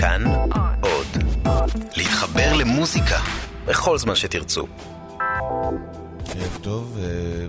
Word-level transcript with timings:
כאן 0.00 0.24
עוד. 0.80 1.06
להתחבר 1.96 2.54
למוזיקה 2.56 3.18
בכל 3.66 3.98
זמן 3.98 4.14
שתרצו. 4.14 4.66
ערב 6.34 6.58
טוב, 6.62 6.98
אה, 6.98 7.46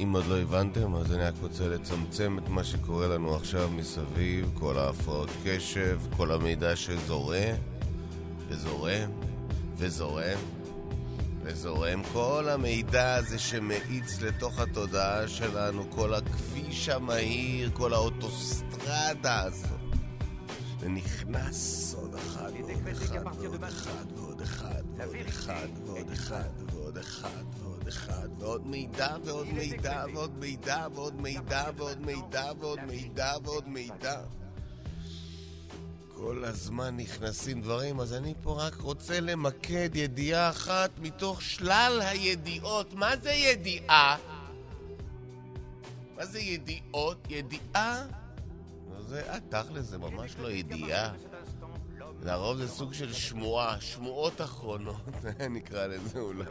אם 0.00 0.12
עוד 0.12 0.26
לא 0.26 0.38
הבנתם, 0.38 0.94
אז 0.94 1.12
אני 1.12 1.24
רק 1.24 1.34
רוצה 1.42 1.68
לצמצם 1.68 2.38
את 2.44 2.48
מה 2.48 2.64
שקורה 2.64 3.06
לנו 3.06 3.34
עכשיו 3.34 3.70
מסביב, 3.70 4.50
כל 4.54 4.78
ההפרעות 4.78 5.28
קשב, 5.44 6.00
כל 6.16 6.32
המידע 6.32 6.76
שזורם, 6.76 7.54
וזורם, 8.48 9.10
וזורם, 9.76 10.38
וזורם, 11.42 12.02
כל 12.12 12.48
המידע 12.48 13.14
הזה 13.14 13.38
שמאיץ 13.38 14.20
לתוך 14.20 14.58
התודעה 14.58 15.28
שלנו, 15.28 15.90
כל 15.90 16.14
הכביש 16.14 16.88
המהיר, 16.88 17.70
כל 17.72 17.94
האוטוסטרדה 17.94 19.42
הזאת. 19.42 19.81
ונכנס 20.82 21.94
עוד 21.94 22.14
אחד 22.14 22.52
ועוד 22.60 23.62
אחד 23.62 24.04
ועוד 24.16 24.40
אחד 24.42 24.84
ועוד 24.96 25.20
אחד 25.22 25.68
ועוד 25.86 26.08
אחד 26.12 26.48
ועוד 26.72 26.98
אחד 26.98 26.98
ועוד 26.98 26.98
אחד 26.98 27.44
ועוד 27.58 27.88
אחד 27.88 28.28
ועוד 28.38 28.66
מידע 28.66 29.16
ועוד 29.24 29.46
מידע 29.46 30.04
ועוד 30.14 30.34
מידע 30.38 30.86
ועוד 30.94 31.20
מידע 31.20 31.64
ועוד 31.76 32.00
מידע 32.00 32.52
ועוד 32.60 32.80
מידע 32.84 33.32
ועוד 33.44 33.68
מידע 33.68 34.20
כל 36.14 36.44
הזמן 36.44 36.96
נכנסים 36.96 37.60
דברים, 37.62 38.00
אז 38.00 38.12
אני 38.12 38.34
פה 38.42 38.66
רק 38.66 38.74
רוצה 38.74 39.20
למקד 39.20 39.90
ידיעה 39.94 40.50
אחת 40.50 40.90
מתוך 40.98 41.42
שלל 41.42 42.00
הידיעות. 42.04 42.94
מה 42.94 43.16
זה 43.22 43.32
ידיעה? 43.32 44.16
מה 46.16 46.26
זה 46.26 46.40
ידיעות? 46.40 47.18
ידיעה 47.30 48.06
זה, 49.12 49.22
אה, 49.30 49.38
תכל'ס, 49.48 49.84
זה 49.84 49.98
ממש 49.98 50.36
לא 50.38 50.50
ידיעה. 50.50 51.12
לרוב 52.22 52.56
זה 52.56 52.68
סוג 52.68 52.94
של 52.94 53.12
שמועה, 53.12 53.80
שמועות 53.80 54.40
אחרונות, 54.40 55.24
נקרא 55.50 55.86
לזה 55.86 56.18
אולי. 56.18 56.44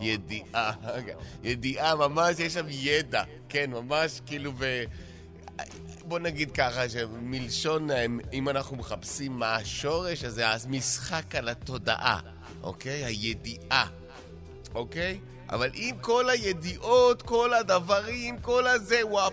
ידיעה, 0.00 0.72
ידיעה, 1.42 1.94
ממש 1.94 2.38
יש 2.38 2.54
שם 2.54 2.66
ידע, 2.68 3.22
כן, 3.48 3.70
ממש 3.70 4.20
כאילו 4.26 4.52
ב... 4.58 4.84
בוא 6.04 6.18
נגיד 6.18 6.50
ככה, 6.50 6.88
שמלשון, 6.88 7.88
אם 8.32 8.48
אנחנו 8.48 8.76
מחפשים 8.76 9.32
מה 9.32 9.56
השורש, 9.56 10.24
אז 10.24 10.34
זה 10.34 10.48
המשחק 10.48 11.34
על 11.34 11.48
התודעה, 11.48 12.20
אוקיי? 12.62 13.04
הידיעה, 13.04 13.88
אוקיי? 14.74 15.20
אבל 15.50 15.70
אם 15.74 15.94
כל 16.00 16.30
הידיעות, 16.30 17.22
כל 17.22 17.54
הדברים, 17.54 18.38
כל 18.38 18.66
הזה, 18.66 19.00
וואו, 19.06 19.30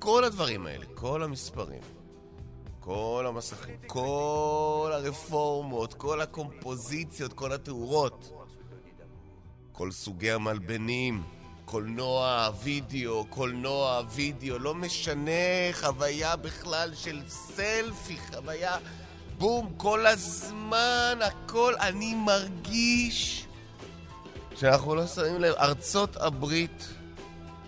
כל 0.00 0.24
הדברים 0.24 0.66
האלה, 0.66 0.84
כל 0.94 1.22
המספרים, 1.22 1.82
כל 2.80 3.24
המסכים, 3.28 3.76
כל 3.86 4.90
הרפורמות, 4.92 5.94
כל 5.94 6.20
הקומפוזיציות, 6.20 7.32
כל 7.32 7.52
התאורות, 7.52 8.32
כל 9.72 9.90
סוגי 9.90 10.30
המלבנים, 10.30 11.22
קולנוע, 11.64 12.50
וידאו, 12.62 13.24
קולנוע, 13.24 14.02
וידאו, 14.10 14.58
לא 14.58 14.74
משנה, 14.74 15.72
חוויה 15.72 16.36
בכלל 16.36 16.94
של 16.94 17.22
סלפי, 17.28 18.16
חוויה, 18.34 18.78
בום, 19.38 19.72
כל 19.76 20.06
הזמן, 20.06 21.18
הכל, 21.20 21.74
אני 21.80 22.14
מרגיש 22.14 23.46
שאנחנו 24.56 24.94
לא 24.94 25.06
שמים 25.06 25.40
לב, 25.40 25.54
ארצות 25.54 26.16
הברית 26.16 26.99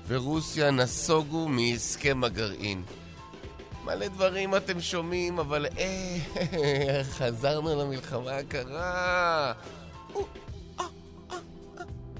ורוסיה 0.06 0.70
נסוגו 0.70 1.48
מהסכם 1.48 2.24
הגרעין. 2.24 2.82
מלא 3.84 4.08
דברים 4.08 4.56
אתם 4.56 4.80
שומעים, 4.80 5.38
אבל 5.38 5.66
אה, 5.78 6.18
חזרנו 7.04 7.82
למלחמה 7.82 8.36
הקרה. 8.36 9.52
אה, 10.16 10.22
אה, 10.80 10.86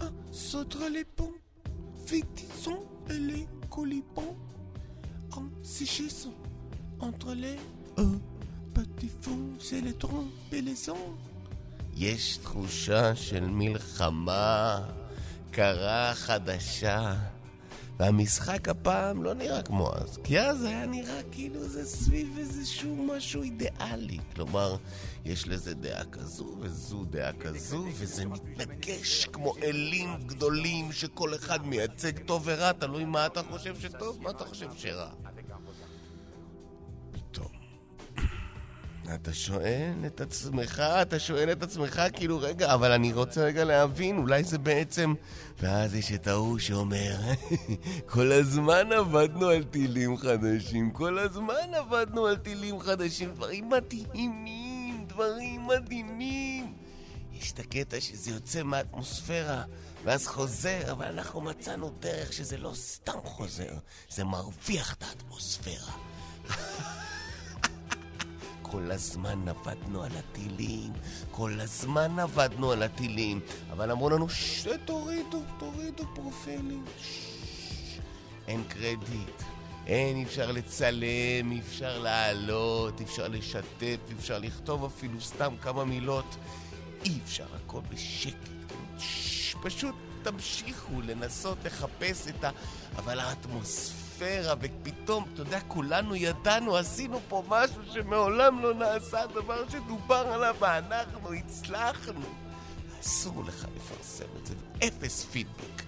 אה, 0.01 0.07
סוטרה 0.33 0.89
לפום, 0.89 1.33
ויטיסון 2.09 2.85
אלה 3.11 3.39
קוליפון, 3.69 4.35
אמ 5.37 5.49
סישסון, 5.65 6.35
אנטרלה, 7.03 7.55
אה, 7.99 8.05
פטיפון, 8.73 9.57
סלטרון, 9.61 10.31
פלסון. 10.51 11.17
יש 11.95 12.37
תחושה 12.37 13.17
של 13.17 13.45
מלחמה 13.45 14.81
קרה 15.51 16.15
חדשה. 16.15 17.15
והמשחק 17.99 18.69
הפעם 18.69 19.23
לא 19.23 19.35
נראה 19.35 19.63
כמו 19.63 19.93
אז, 19.95 20.19
כי 20.25 20.41
אז 20.41 20.65
היה 20.65 20.87
נראה 20.87 21.23
כאילו 21.33 21.69
זה 21.69 21.85
סביב 21.87 22.37
איזשהו 22.39 22.97
משהו 22.97 23.43
אידיאלי. 23.43 24.19
כלומר, 24.35 24.77
יש 25.25 25.49
לזה 25.49 25.75
דעה 25.75 26.05
כזו 26.05 26.57
וזו 26.61 27.05
דעה 27.05 27.33
כזו, 27.33 27.85
וזה 27.95 28.25
מתנגש 28.27 29.25
כמו 29.25 29.55
אלים 29.63 30.09
גדולים 30.27 30.93
שכל 30.93 31.35
אחד 31.35 31.67
מייצג 31.67 32.19
טוב 32.19 32.43
ורע, 32.45 32.73
תלוי 32.73 33.05
מה 33.05 33.27
אתה 33.27 33.43
חושב 33.43 33.81
שטוב, 33.81 34.23
מה 34.23 34.31
אתה 34.31 34.45
חושב 34.45 34.69
שרע. 34.77 35.11
אתה 39.15 39.33
שואל 39.33 39.93
את 40.07 40.21
עצמך, 40.21 40.83
אתה 41.03 41.19
שואל 41.19 41.53
את 41.53 41.63
עצמך, 41.63 42.03
כאילו, 42.13 42.39
רגע, 42.39 42.75
אבל 42.75 42.93
אני 42.93 43.13
רוצה 43.13 43.45
רגע 43.45 43.65
להבין, 43.65 44.19
אולי 44.19 44.45
זה 44.45 44.59
בעצם... 44.59 45.15
ואז 45.61 45.95
יש 45.95 46.13
את 46.13 46.27
ההוא 46.27 46.59
שאומר, 46.59 47.17
כל 48.13 48.33
הזמן 48.33 48.93
עבדנו 48.93 49.49
על 49.49 49.65
טילים 49.65 50.17
חדשים, 50.17 50.91
כל 50.91 51.19
הזמן 51.19 51.75
עבדנו 51.75 52.27
על 52.27 52.37
טילים 52.37 52.81
חדשים, 52.81 53.35
דברים 53.35 53.69
מדהימים, 53.69 55.05
דברים 55.07 55.67
מדהימים. 55.67 56.75
יש 57.33 57.53
את 57.53 57.59
הקטע 57.59 58.01
שזה 58.01 58.31
יוצא 58.31 58.63
מהאטמוספירה, 58.63 59.63
ואז 60.05 60.27
חוזר, 60.27 60.93
אבל 60.93 61.07
אנחנו 61.07 61.41
מצאנו 61.41 61.91
דרך 62.01 62.33
שזה 62.33 62.57
לא 62.57 62.73
סתם 62.75 63.19
חוזר, 63.25 63.75
זה 64.11 64.25
מרוויח 64.25 64.93
את 64.93 65.03
האטמוספירה. 65.03 65.93
כל 68.73 68.91
הזמן 68.91 69.49
עבדנו 69.49 70.03
על 70.03 70.11
הטילים, 70.19 70.93
כל 71.31 71.61
הזמן 71.61 72.19
עבדנו 72.19 72.73
על 72.73 72.83
הטילים, 72.83 73.41
אבל 73.73 73.91
אמרו 73.91 74.11
לנו, 74.11 74.29
שתורידו, 74.29 75.43
תורידו 75.59 76.05
פרופילים. 76.15 76.85
אין 78.49 78.65
קרדיט. 78.69 79.43
אין, 79.87 80.17
אי 80.17 80.25
אפשר 80.25 80.53
לצלם, 80.53 81.53
אי 81.53 81.61
אפשר 81.61 81.99
לעלות, 81.99 83.01
אי 83.01 83.05
אפשר 83.05 83.29
לשתף, 83.29 83.99
אי 84.09 84.15
אפשר 84.19 84.39
לכתוב 84.39 84.85
אפילו 84.85 85.21
סתם 85.21 85.55
כמה 85.63 85.85
מילות. 85.85 86.37
אי 87.05 87.19
אפשר, 87.25 87.47
הכל 87.57 87.81
בשקט. 87.89 88.51
פשוט 89.63 89.95
תמשיכו 90.23 91.01
לנסות 91.01 91.59
לחפש 91.65 92.29
את 92.29 92.45
ה... 92.45 92.51
אבל 92.97 93.21
האטמוספירה... 93.21 94.02
האטמוספירה, 94.21 94.55
ופתאום, 94.61 95.25
אתה 95.35 95.43
יודע, 95.43 95.61
כולנו 95.69 96.15
ידענו, 96.17 96.77
עשינו 96.77 97.21
פה 97.29 97.43
משהו 97.49 97.83
שמעולם 97.93 98.63
לא 98.63 98.75
נעשה, 98.75 99.27
דבר 99.27 99.69
שדובר 99.69 100.27
עליו, 100.33 100.57
ואנחנו 100.59 101.33
הצלחנו. 101.33 102.21
אסור 103.01 103.45
לך 103.47 103.67
לפרסם 103.77 104.25
את 104.43 104.47
זה, 104.47 104.55
אפס 104.87 105.25
פידבק. 105.25 105.83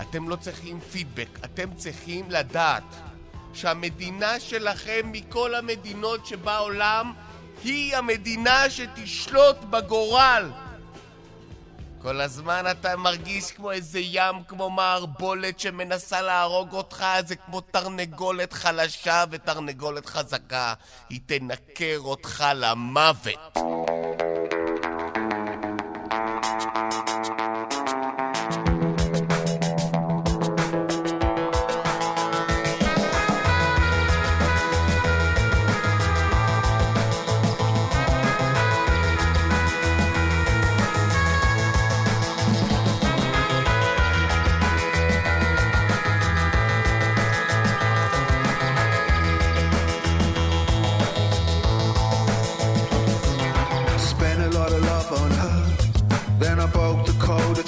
אתם 0.00 0.28
לא 0.28 0.36
צריכים 0.36 0.80
פידבק, 0.80 1.28
אתם 1.44 1.74
צריכים 1.74 2.30
לדעת 2.30 2.82
שהמדינה 3.54 4.40
שלכם 4.40 5.12
מכל 5.12 5.54
המדינות 5.54 6.26
שבעולם 6.26 7.12
היא 7.64 7.96
המדינה 7.96 8.70
שתשלוט 8.70 9.56
בגורל. 9.70 10.50
כל 12.04 12.20
הזמן 12.20 12.64
אתה 12.70 12.96
מרגיש 12.96 13.52
כמו 13.52 13.70
איזה 13.70 13.98
ים, 13.98 14.34
כמו 14.48 14.70
מערבולת 14.70 15.60
שמנסה 15.60 16.22
להרוג 16.22 16.72
אותך, 16.72 17.04
זה 17.26 17.36
כמו 17.36 17.60
תרנגולת 17.60 18.52
חלשה 18.52 19.24
ותרנגולת 19.30 20.06
חזקה. 20.06 20.74
היא 21.10 21.20
תנקר 21.26 21.98
אותך 21.98 22.44
למוות. 22.56 23.58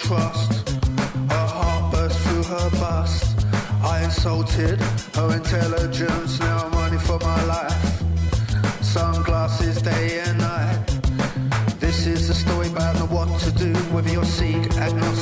trust. 0.06 0.68
Her 1.34 1.46
heart 1.58 1.92
burst 1.92 2.18
through 2.20 2.44
her 2.44 2.70
bust. 2.78 3.44
I 3.82 4.04
insulted 4.04 4.80
her 5.16 5.36
intelligence, 5.36 6.38
now 6.38 6.58
I'm 6.64 6.72
running 6.72 7.00
for 7.00 7.18
my 7.20 7.42
life. 7.44 8.02
Sunglasses 8.82 9.82
day 9.82 10.20
and 10.20 10.38
night. 10.38 10.86
This 11.80 12.06
is 12.06 12.28
the 12.28 12.34
story 12.34 12.68
about 12.68 13.10
what 13.10 13.28
to 13.40 13.50
do 13.50 13.72
with 13.94 14.10
your 14.12 14.24
seat. 14.24 14.76
agnostic. 14.76 15.15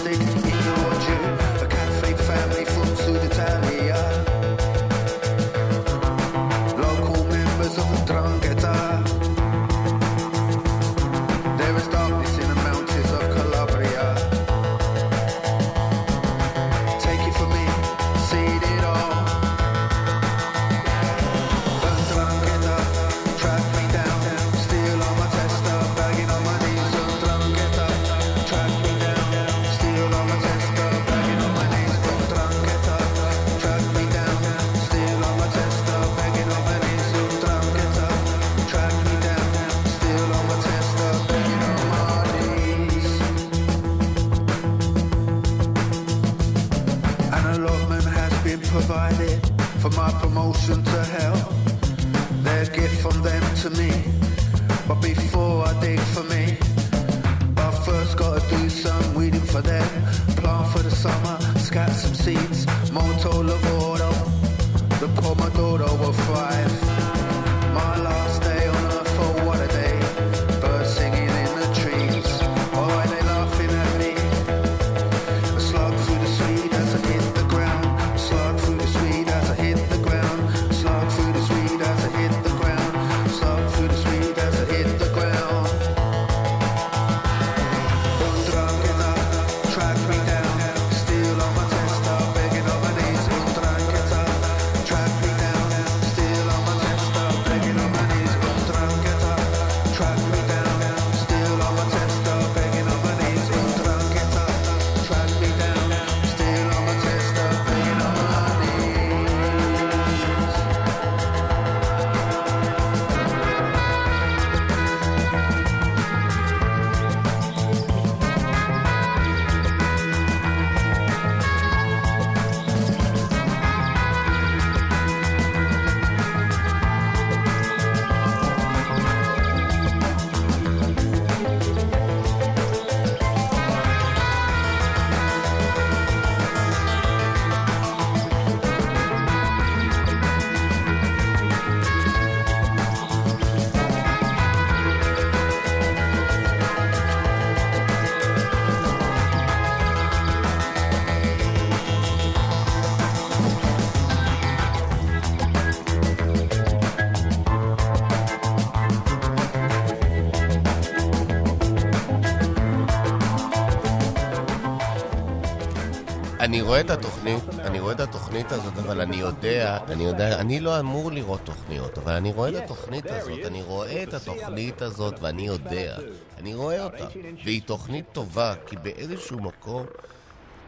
רואה 166.74 166.82
את 166.84 166.90
התוכנית, 166.90 167.44
אני 167.58 167.80
רואה 167.80 167.92
את 167.92 168.00
התוכנית 168.00 168.52
הזאת, 168.52 168.78
אבל 168.78 169.00
אני 169.00 169.16
יודע, 169.16 169.78
אני 169.88 170.04
יודע, 170.04 170.40
אני 170.40 170.60
לא 170.60 170.80
אמור 170.80 171.12
לראות 171.12 171.40
תוכניות, 171.44 171.98
אבל 171.98 172.12
אני 172.12 172.32
רואה 172.32 172.48
את 172.48 172.54
התוכנית 172.64 173.06
הזאת, 173.06 173.38
אני 173.44 173.62
רואה 173.62 174.02
את 174.02 174.14
התוכנית 174.14 174.82
הזאת 174.82 175.14
ואני 175.20 175.46
יודע, 175.46 175.96
אני 176.38 176.54
רואה 176.54 176.84
אותה, 176.84 177.06
והיא 177.44 177.62
תוכנית 177.62 178.04
טובה, 178.12 178.54
כי 178.66 178.76
באיזשהו 178.76 179.40
מקום, 179.40 179.86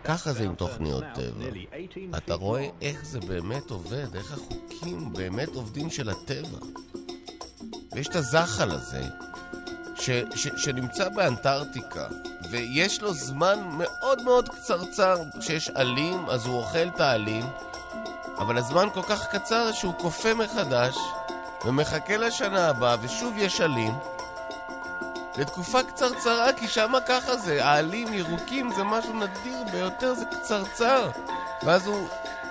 ככה 0.04 0.32
זה 0.32 0.44
עם 0.44 0.54
תוכניות 0.54 1.04
טבע. 1.14 1.46
אתה 2.16 2.34
רואה 2.34 2.68
איך 2.82 3.04
זה 3.04 3.20
באמת 3.20 3.70
עובד, 3.70 4.16
איך 4.16 4.32
החוקים 4.32 5.12
באמת 5.12 5.48
עובדים 5.48 5.90
של 5.90 6.08
הטבע. 6.08 6.58
ויש 7.92 8.08
את 8.08 8.16
הזחל 8.16 8.70
הזה, 8.70 9.02
ש, 10.06 10.10
ש, 10.34 10.48
שנמצא 10.56 11.08
באנטארקטיקה, 11.08 12.06
ויש 12.50 13.02
לו 13.02 13.14
זמן 13.14 13.58
מאוד 13.70 14.22
מאוד 14.22 14.48
קצרצר 14.48 15.22
שיש 15.40 15.70
עלים, 15.74 16.30
אז 16.30 16.46
הוא 16.46 16.56
אוכל 16.56 16.88
את 16.94 17.00
העלים, 17.00 17.44
אבל 18.38 18.58
הזמן 18.58 18.88
כל 18.94 19.02
כך 19.02 19.26
קצר 19.26 19.72
שהוא 19.72 19.94
קופא 19.94 20.34
מחדש, 20.34 20.96
ומחכה 21.64 22.16
לשנה 22.16 22.68
הבאה, 22.68 22.96
ושוב 23.02 23.34
יש 23.36 23.60
עלים. 23.60 23.94
לתקופה 25.38 25.82
קצרצרה, 25.82 26.52
כי 26.52 26.68
שמה 26.68 27.00
ככה 27.00 27.36
זה, 27.36 27.64
העלים 27.64 28.14
ירוקים 28.14 28.70
זה 28.76 28.84
משהו 28.84 29.12
נדיר 29.12 29.58
ביותר, 29.72 30.14
זה 30.14 30.24
קצרצר. 30.24 31.10
ואז 31.62 31.86
הוא 31.86 32.08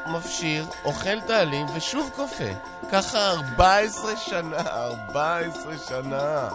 מפשיר, 0.08 0.66
אוכל 0.86 1.18
את 1.26 1.30
העלים, 1.30 1.68
ושוב 1.76 2.12
קופא. 2.16 2.54
ככה 2.92 3.32
14 3.32 4.18
שנה, 4.18 4.62
14 4.68 5.78
שנה. 5.88 6.50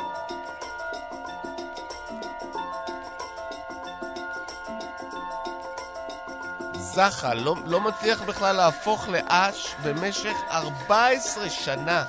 זחל 6.95 7.35
לא, 7.35 7.57
לא 7.65 7.81
מצליח 7.81 8.23
בכלל 8.23 8.57
להפוך 8.57 9.09
לאש 9.09 9.75
במשך 9.83 10.37
14 10.51 11.51
שנה. 11.51 12.05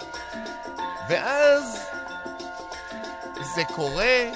ואז 1.09 1.79
זה 3.55 3.63
קורה, 3.75 4.29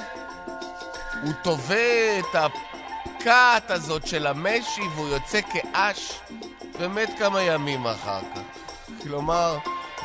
הוא 1.24 1.34
תובע 1.44 2.20
את 2.20 2.36
הפקעת 2.36 3.72
הזאת 3.72 4.08
של 4.08 4.28
המשי 4.28 4.82
והוא 4.96 5.08
יוצא 5.08 5.40
כאש 5.42 6.20
ומת 6.80 7.10
כמה 7.20 7.42
ימים 7.42 7.88
אחר 7.88 8.22
כך. 8.36 8.42
כלומר, 9.04 9.58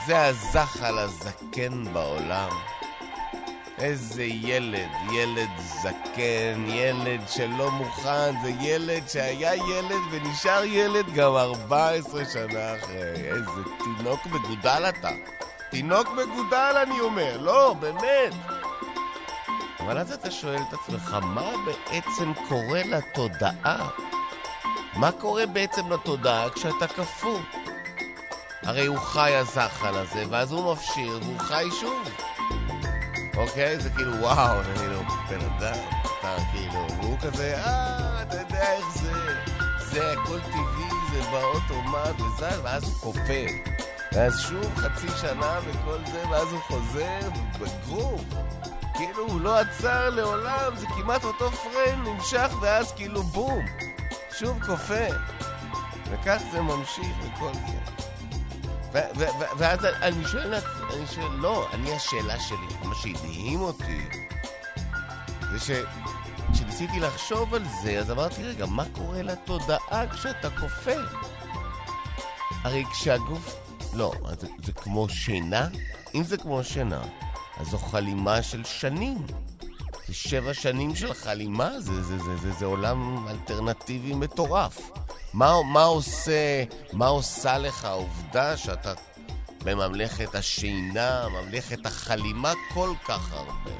זה 0.06 0.26
הזחל 0.26 0.98
הזקן 0.98 1.92
בעולם. 1.92 2.69
איזה 3.80 4.24
ילד, 4.24 4.88
ילד 5.12 5.48
זקן, 5.58 6.64
ילד 6.68 7.20
שלא 7.28 7.70
מוכן, 7.70 8.42
זה 8.42 8.52
ילד 8.60 9.08
שהיה 9.08 9.54
ילד 9.54 10.00
ונשאר 10.10 10.64
ילד 10.64 11.14
גם 11.14 11.36
14 11.36 12.24
שנה 12.32 12.76
אחרי. 12.76 13.30
איזה 13.30 13.62
תינוק 13.78 14.26
מגודל 14.26 14.84
אתה. 14.88 15.10
תינוק 15.70 16.08
מגודל 16.08 16.76
אני 16.82 17.00
אומר, 17.00 17.36
לא, 17.40 17.74
באמת. 17.80 18.32
אבל 19.80 19.98
אז 19.98 20.12
אתה 20.12 20.30
שואל 20.30 20.60
את 20.68 20.72
עצמך, 20.72 21.16
מה 21.22 21.50
בעצם 21.64 22.32
קורה 22.48 22.82
לתודעה? 22.84 23.88
מה 24.94 25.12
קורה 25.12 25.46
בעצם 25.46 25.92
לתודעה 25.92 26.50
כשאתה 26.50 26.86
קפוא? 26.86 27.38
הרי 28.62 28.86
הוא 28.86 28.98
חי 28.98 29.34
הזחל 29.34 29.94
הזה, 29.94 30.24
ואז 30.30 30.52
הוא 30.52 30.72
מפשיר 30.72 31.18
והוא 31.22 31.38
חי 31.38 31.68
שוב. 31.80 32.29
אוקיי? 33.40 33.80
זה 33.80 33.90
כאילו, 33.90 34.12
וואו, 34.20 34.60
אני 34.60 34.78
כאילו, 34.78 35.00
בן 35.28 35.40
אדם, 35.40 35.78
אתה 36.02 36.36
כאילו, 36.52 36.86
והוא 37.00 37.18
כזה, 37.18 37.56
אה, 37.56 38.22
אתה 38.22 38.36
יודע 38.36 38.72
איך 38.72 38.84
זה, 38.94 39.12
זה 39.78 40.12
הכל 40.12 40.40
טבעי, 40.40 40.90
זה 41.12 41.22
באוטומט 41.30 42.20
וזה, 42.20 42.48
ואז 42.62 42.84
הוא 42.84 42.92
קופא. 43.00 43.46
ואז 44.12 44.40
שוב 44.40 44.74
חצי 44.76 45.08
שנה 45.20 45.58
וכל 45.66 45.98
זה, 46.12 46.28
ואז 46.30 46.52
הוא 46.52 46.60
חוזר 46.60 47.20
בגרוב. 47.60 48.24
כאילו, 48.94 49.26
הוא 49.28 49.40
לא 49.40 49.58
עצר 49.58 50.10
לעולם, 50.10 50.76
זה 50.76 50.86
כמעט 50.86 51.24
אותו 51.24 51.50
פריים 51.50 52.04
נמשך, 52.04 52.50
ואז 52.60 52.92
כאילו 52.92 53.22
בום, 53.22 53.64
שוב 54.38 54.58
קופא. 54.66 55.08
וכך 56.10 56.42
זה 56.52 56.60
ממשיך 56.60 57.16
וכל 57.22 57.52
זה. 57.52 57.99
ואז 59.58 59.84
אני 59.84 60.24
שואל, 60.24 60.54
אני 60.54 61.06
שואל, 61.14 61.32
לא, 61.32 61.68
אני 61.72 61.92
השאלה 61.92 62.40
שלי, 62.40 62.88
מה 62.88 62.94
שהדהים 62.94 63.60
אותי, 63.60 64.08
זה 65.52 65.60
ש... 65.60 65.70
כשניסיתי 66.52 67.00
לחשוב 67.00 67.54
על 67.54 67.64
זה, 67.82 67.98
אז 67.98 68.10
אמרתי, 68.10 68.42
רגע, 68.42 68.66
מה 68.66 68.84
קורה 68.92 69.22
לתודעה 69.22 70.06
כשאתה 70.12 70.50
קופא? 70.50 70.96
הרי 72.64 72.84
כשהגוף... 72.92 73.56
לא, 73.94 74.12
זה, 74.40 74.46
זה 74.64 74.72
כמו 74.72 75.08
שינה? 75.08 75.68
אם 76.14 76.24
זה 76.24 76.36
כמו 76.36 76.64
שינה, 76.64 77.02
אז 77.56 77.66
זו 77.66 77.78
חלימה 77.78 78.42
של 78.42 78.64
שנים. 78.64 79.26
זה 80.06 80.14
שבע 80.14 80.54
שנים 80.54 80.96
של 80.96 81.14
חלימה, 81.14 81.80
זה, 81.80 82.02
זה, 82.02 82.18
זה, 82.18 82.36
זה, 82.36 82.52
זה 82.52 82.64
עולם 82.64 83.28
אלטרנטיבי 83.28 84.14
מטורף. 84.14 84.90
מה, 85.34 85.62
מה 85.62 85.82
עושה, 85.82 86.64
מה 86.92 87.06
עושה 87.06 87.58
לך 87.58 87.84
העובדה 87.84 88.56
שאתה 88.56 88.92
בממלכת 89.64 90.34
השינה, 90.34 91.28
ממלכת 91.28 91.86
החלימה 91.86 92.52
כל 92.74 92.90
כך 93.04 93.32
הרבה? 93.32 93.70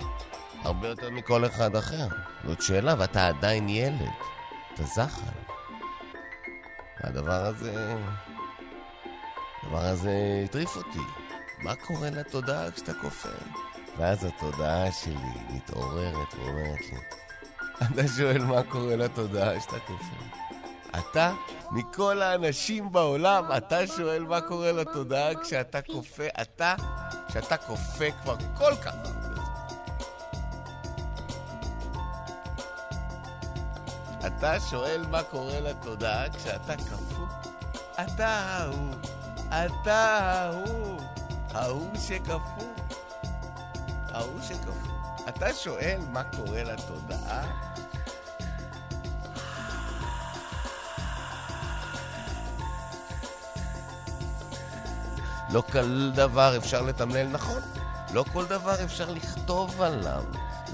הרבה 0.63 0.89
יותר 0.89 1.11
מכל 1.11 1.47
אחד 1.47 1.77
אחר. 1.77 2.07
זאת 2.47 2.63
שאלה, 2.63 2.95
ואתה 2.99 3.29
עדיין 3.29 3.69
ילד. 3.69 4.11
אתה 4.75 4.85
זחל. 4.85 5.31
והדבר 7.01 7.47
הזה... 7.47 7.95
הדבר 9.63 9.85
הזה 9.85 10.43
הטריף 10.45 10.77
אותי. 10.77 10.99
מה 11.59 11.75
קורה 11.75 12.11
לתודעה 12.11 12.71
כשאתה 12.71 12.93
כופה? 12.95 13.29
ואז 13.99 14.25
התודעה 14.25 14.93
שלי 14.93 15.15
מתעוררת 15.51 16.35
ואומרת 16.35 16.81
לי, 16.93 16.99
אתה 17.83 18.09
שואל 18.17 18.45
מה 18.45 18.63
קורה 18.63 18.97
לתודעה 18.97 19.59
כשאתה 19.59 19.79
כופה? 19.81 20.50
אתה, 20.99 21.33
מכל 21.71 22.23
האנשים 22.23 22.93
בעולם, 22.93 23.45
אתה 23.57 23.87
שואל 23.87 24.23
מה 24.23 24.41
קורה 24.41 24.73
לתודעה 24.73 25.35
כשאתה 25.35 25.83
כופה, 25.83 26.27
אתה, 26.43 26.75
כשאתה 27.29 27.57
כופה 27.57 28.05
כבר 28.23 28.37
כל 28.59 28.73
כך 28.83 28.95
הרבה 29.05 29.21
אתה 34.27 34.61
שואל 34.61 35.05
מה 35.11 35.23
קורה 35.23 35.61
לתודעה 35.61 36.31
כשאתה 36.31 36.77
כפו? 36.77 37.23
אתה 38.05 38.29
ההוא, 38.29 38.95
אתה 39.49 40.19
ההוא, 40.21 41.01
ההוא 41.55 41.97
שכפו, 41.97 42.67
ההוא 44.13 44.41
שכפו. 44.43 44.91
אתה 45.29 45.55
שואל 45.55 46.01
מה 46.13 46.25
קורה 46.25 46.63
לתודעה? 46.63 47.71
לא 55.53 55.63
כל 55.73 56.11
דבר 56.15 56.57
אפשר 56.57 56.83
לתמלל 56.83 57.27
נכון, 57.27 57.61
לא 58.13 58.25
כל 58.33 58.45
דבר 58.47 58.85
אפשר 58.85 59.11
לכתוב 59.11 59.83
עליו, 59.83 60.25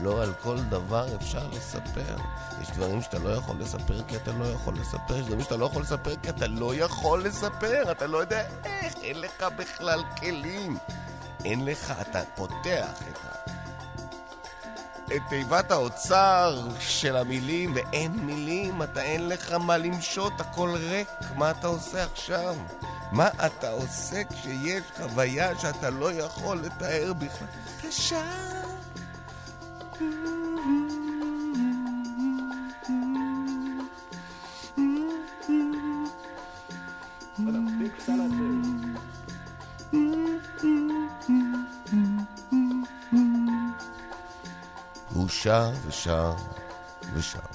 לא 0.03 0.23
על 0.23 0.33
כל 0.43 0.59
דבר 0.59 1.07
אפשר 1.17 1.49
לספר. 1.53 2.17
יש 2.63 2.71
דברים 2.71 3.03
שאתה 3.03 3.19
לא 3.19 3.29
יכול 3.29 3.57
לספר 3.61 4.03
כי 4.09 4.17
אתה 4.17 4.33
לא 4.33 4.45
יכול 4.45 4.75
לספר, 4.75 5.17
יש 5.17 5.27
דברים 5.27 5.41
שאתה 5.41 5.57
לא 5.57 5.65
יכול 5.65 5.83
לספר 5.83 6.15
כי 6.23 6.29
אתה 6.29 6.47
לא 6.47 6.75
יכול 6.75 7.25
לספר, 7.25 7.91
אתה 7.91 8.07
לא 8.07 8.19
יודע 8.19 8.43
איך, 8.65 8.95
אין 9.03 9.21
לך 9.21 9.47
בכלל 9.57 10.03
כלים. 10.19 10.79
אין 11.45 11.65
לך, 11.65 11.93
אתה 12.01 12.23
פותח 12.35 13.03
את 13.11 13.19
ה... 13.25 13.51
את 15.17 15.23
תיבת 15.29 15.71
האוצר 15.71 16.69
של 16.81 17.17
המילים, 17.17 17.73
ואין 17.75 18.13
מילים, 18.13 18.83
אתה 18.83 19.03
אין 19.03 19.29
לך 19.29 19.53
מה 19.53 19.77
למשות, 19.77 20.41
הכל 20.41 20.71
ריק, 20.75 21.09
מה 21.37 21.51
אתה 21.51 21.67
עושה 21.67 22.05
עכשיו? 22.05 22.57
מה 23.13 23.29
אתה 23.47 23.71
עושה 23.71 24.23
כשיש 24.25 24.83
חוויה 24.97 25.59
שאתה 25.59 25.91
לא 25.91 26.13
יכול 26.13 26.59
לתאר 26.59 27.13
בכלל? 27.13 27.49
אתה 27.81 27.93
שם. 27.93 28.57
הוא 45.17 45.29
שר 45.29 45.71
ושר 45.87 46.35
ושר. 47.15 47.46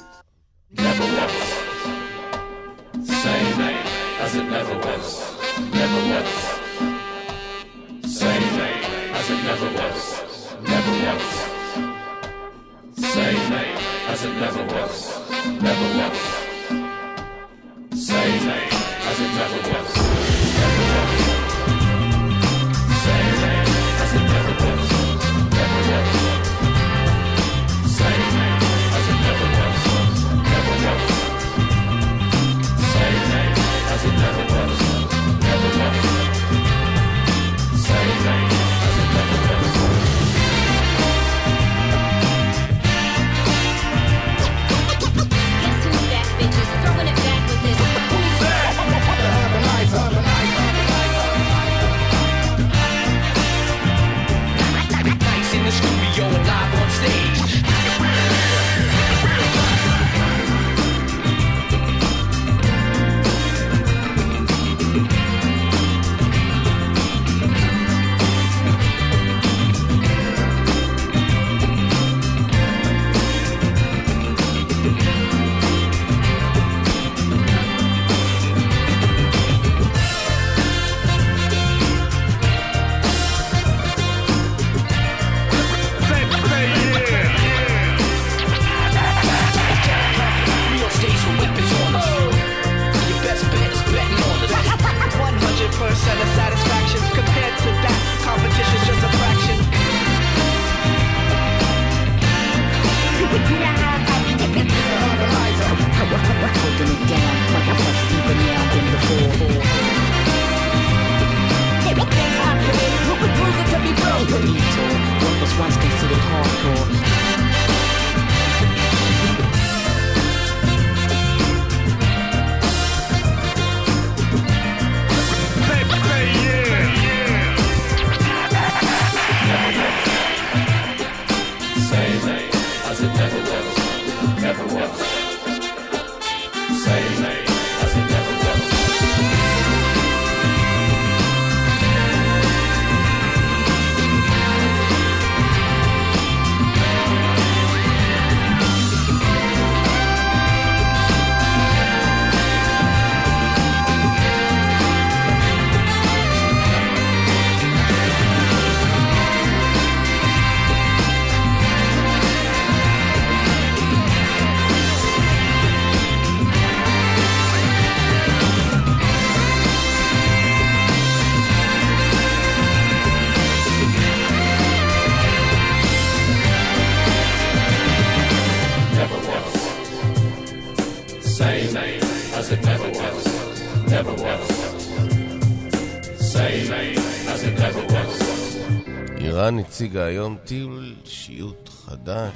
איראן 189.51 189.65
הציגה 189.65 190.05
היום 190.05 190.37
טיול 190.45 190.95
שיוט 191.05 191.69
חדש 191.69 192.33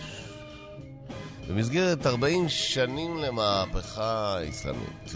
במסגרת 1.48 2.06
40 2.06 2.50
שנים 2.50 3.18
למהפכה 3.18 4.38
האסלאמית. 4.38 5.10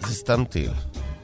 זה 0.00 0.14
סתם 0.14 0.44
טיל. 0.44 0.70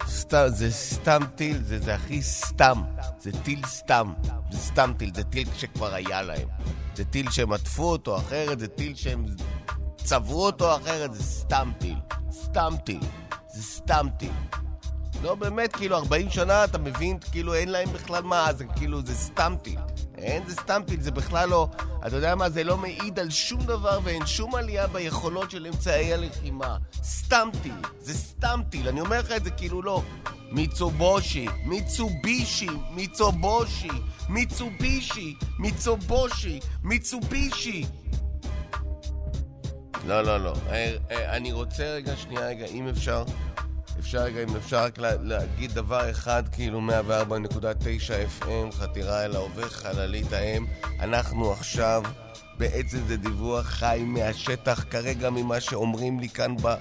סתם, 0.06 0.44
זה 0.48 0.72
סתם 0.72 1.20
טיל, 1.34 1.62
זה, 1.62 1.78
זה 1.78 1.94
הכי 1.94 2.22
סתם. 2.22 2.82
זה 3.18 3.30
טיל 3.42 3.66
סתם. 3.66 4.12
זה 4.50 4.58
סתם 4.58 4.92
טיל, 4.98 5.10
זה 5.14 5.24
טיל 5.24 5.48
שכבר 5.56 5.94
היה 5.94 6.22
להם. 6.22 6.48
זה 6.96 7.04
טיל 7.04 7.30
שהם 7.30 7.52
עטפו 7.52 7.84
אותו 7.84 8.16
אחרת, 8.16 8.58
זה 8.58 8.68
טיל 8.68 8.94
שהם 8.94 9.26
צבעו 9.96 10.46
אותו 10.46 10.76
אחרת, 10.76 11.14
זה 11.14 11.22
סתם 11.22 11.72
טיל. 11.78 11.98
סתם 12.32 12.74
טיל. 12.84 13.00
זה 13.54 13.62
סתם 13.62 14.06
טיל. 14.18 14.32
לא, 15.22 15.34
באמת, 15.34 15.76
כאילו, 15.76 15.96
40 15.96 16.30
שנה, 16.30 16.64
אתה 16.64 16.78
מבין, 16.78 17.18
כאילו, 17.32 17.54
אין 17.54 17.68
להם 17.68 17.92
בכלל 17.92 18.22
מה, 18.22 18.52
זה 18.52 18.64
כאילו, 18.64 19.02
זה 19.06 19.14
סתם 19.14 19.54
טיל. 19.62 19.78
אין, 20.18 20.42
זה 20.46 20.54
סתם 20.54 20.82
טיל, 20.86 21.00
זה 21.00 21.10
בכלל 21.10 21.48
לא... 21.48 21.68
אתה 22.06 22.16
יודע 22.16 22.34
מה, 22.34 22.50
זה 22.50 22.64
לא 22.64 22.76
מעיד 22.76 23.18
על 23.18 23.30
שום 23.30 23.62
דבר 23.62 24.00
ואין 24.04 24.26
שום 24.26 24.54
עלייה 24.54 24.86
ביכולות 24.86 25.50
של 25.50 25.66
אמצעי 25.66 26.14
הלחימה. 26.14 26.76
סתם 27.02 27.48
טיל, 27.62 27.74
זה 28.00 28.14
סתם 28.14 28.60
טיל, 28.70 28.88
אני 28.88 29.00
אומר 29.00 29.18
לך 29.20 29.32
את 29.32 29.44
זה 29.44 29.50
כאילו 29.50 29.82
לא. 29.82 30.02
מיצובושי, 30.50 31.46
מיצובישי, 31.64 32.68
מיצובושי, 32.90 33.88
מיצובישי, 34.28 35.34
מיצובושי, 35.58 36.60
מיצובישי. 36.82 37.84
לא, 40.06 40.22
לא, 40.22 40.40
לא. 40.40 40.54
אה, 40.70 40.96
אה, 41.10 41.36
אני 41.36 41.52
רוצה 41.52 41.84
רגע, 41.84 42.16
שנייה, 42.16 42.46
רגע, 42.46 42.66
אם 42.66 42.88
אפשר, 42.88 43.24
אפשר 44.00 44.22
רגע, 44.22 44.42
אם 44.42 44.56
אפשר 44.56 44.84
רק 44.84 44.98
לה, 44.98 45.10
להגיד 45.22 45.72
דבר 45.72 46.10
אחד, 46.10 46.42
כאילו 46.52 46.80
104.9 46.88 48.42
FM, 48.42 48.72
חתירה 48.72 49.24
אל 49.24 49.36
ההווה, 49.36 49.68
חללית 49.68 50.32
האם. 50.32 50.66
אנחנו 51.00 51.52
עכשיו, 51.52 52.02
בעצם 52.58 52.98
זה 53.08 53.16
דיווח 53.16 53.66
חי 53.66 54.02
מהשטח, 54.06 54.84
כרגע 54.90 55.30
ממה 55.30 55.60
שאומרים 55.60 56.20
לי 56.20 56.28
כאן, 56.28 56.56
ב, 56.62 56.74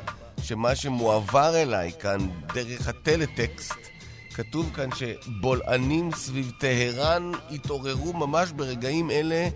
שמה 0.44 0.76
שמועבר 0.76 1.56
אליי 1.56 1.92
כאן, 2.00 2.30
דרך 2.54 2.88
הטלטקסט, 2.88 3.76
כתוב 4.34 4.72
כאן 4.74 4.90
שבולענים 4.96 6.12
סביב 6.16 6.52
טהרן 6.60 7.32
התעוררו 7.52 8.14
ממש 8.14 8.52
ברגעים 8.52 9.12
אלה 9.12 9.50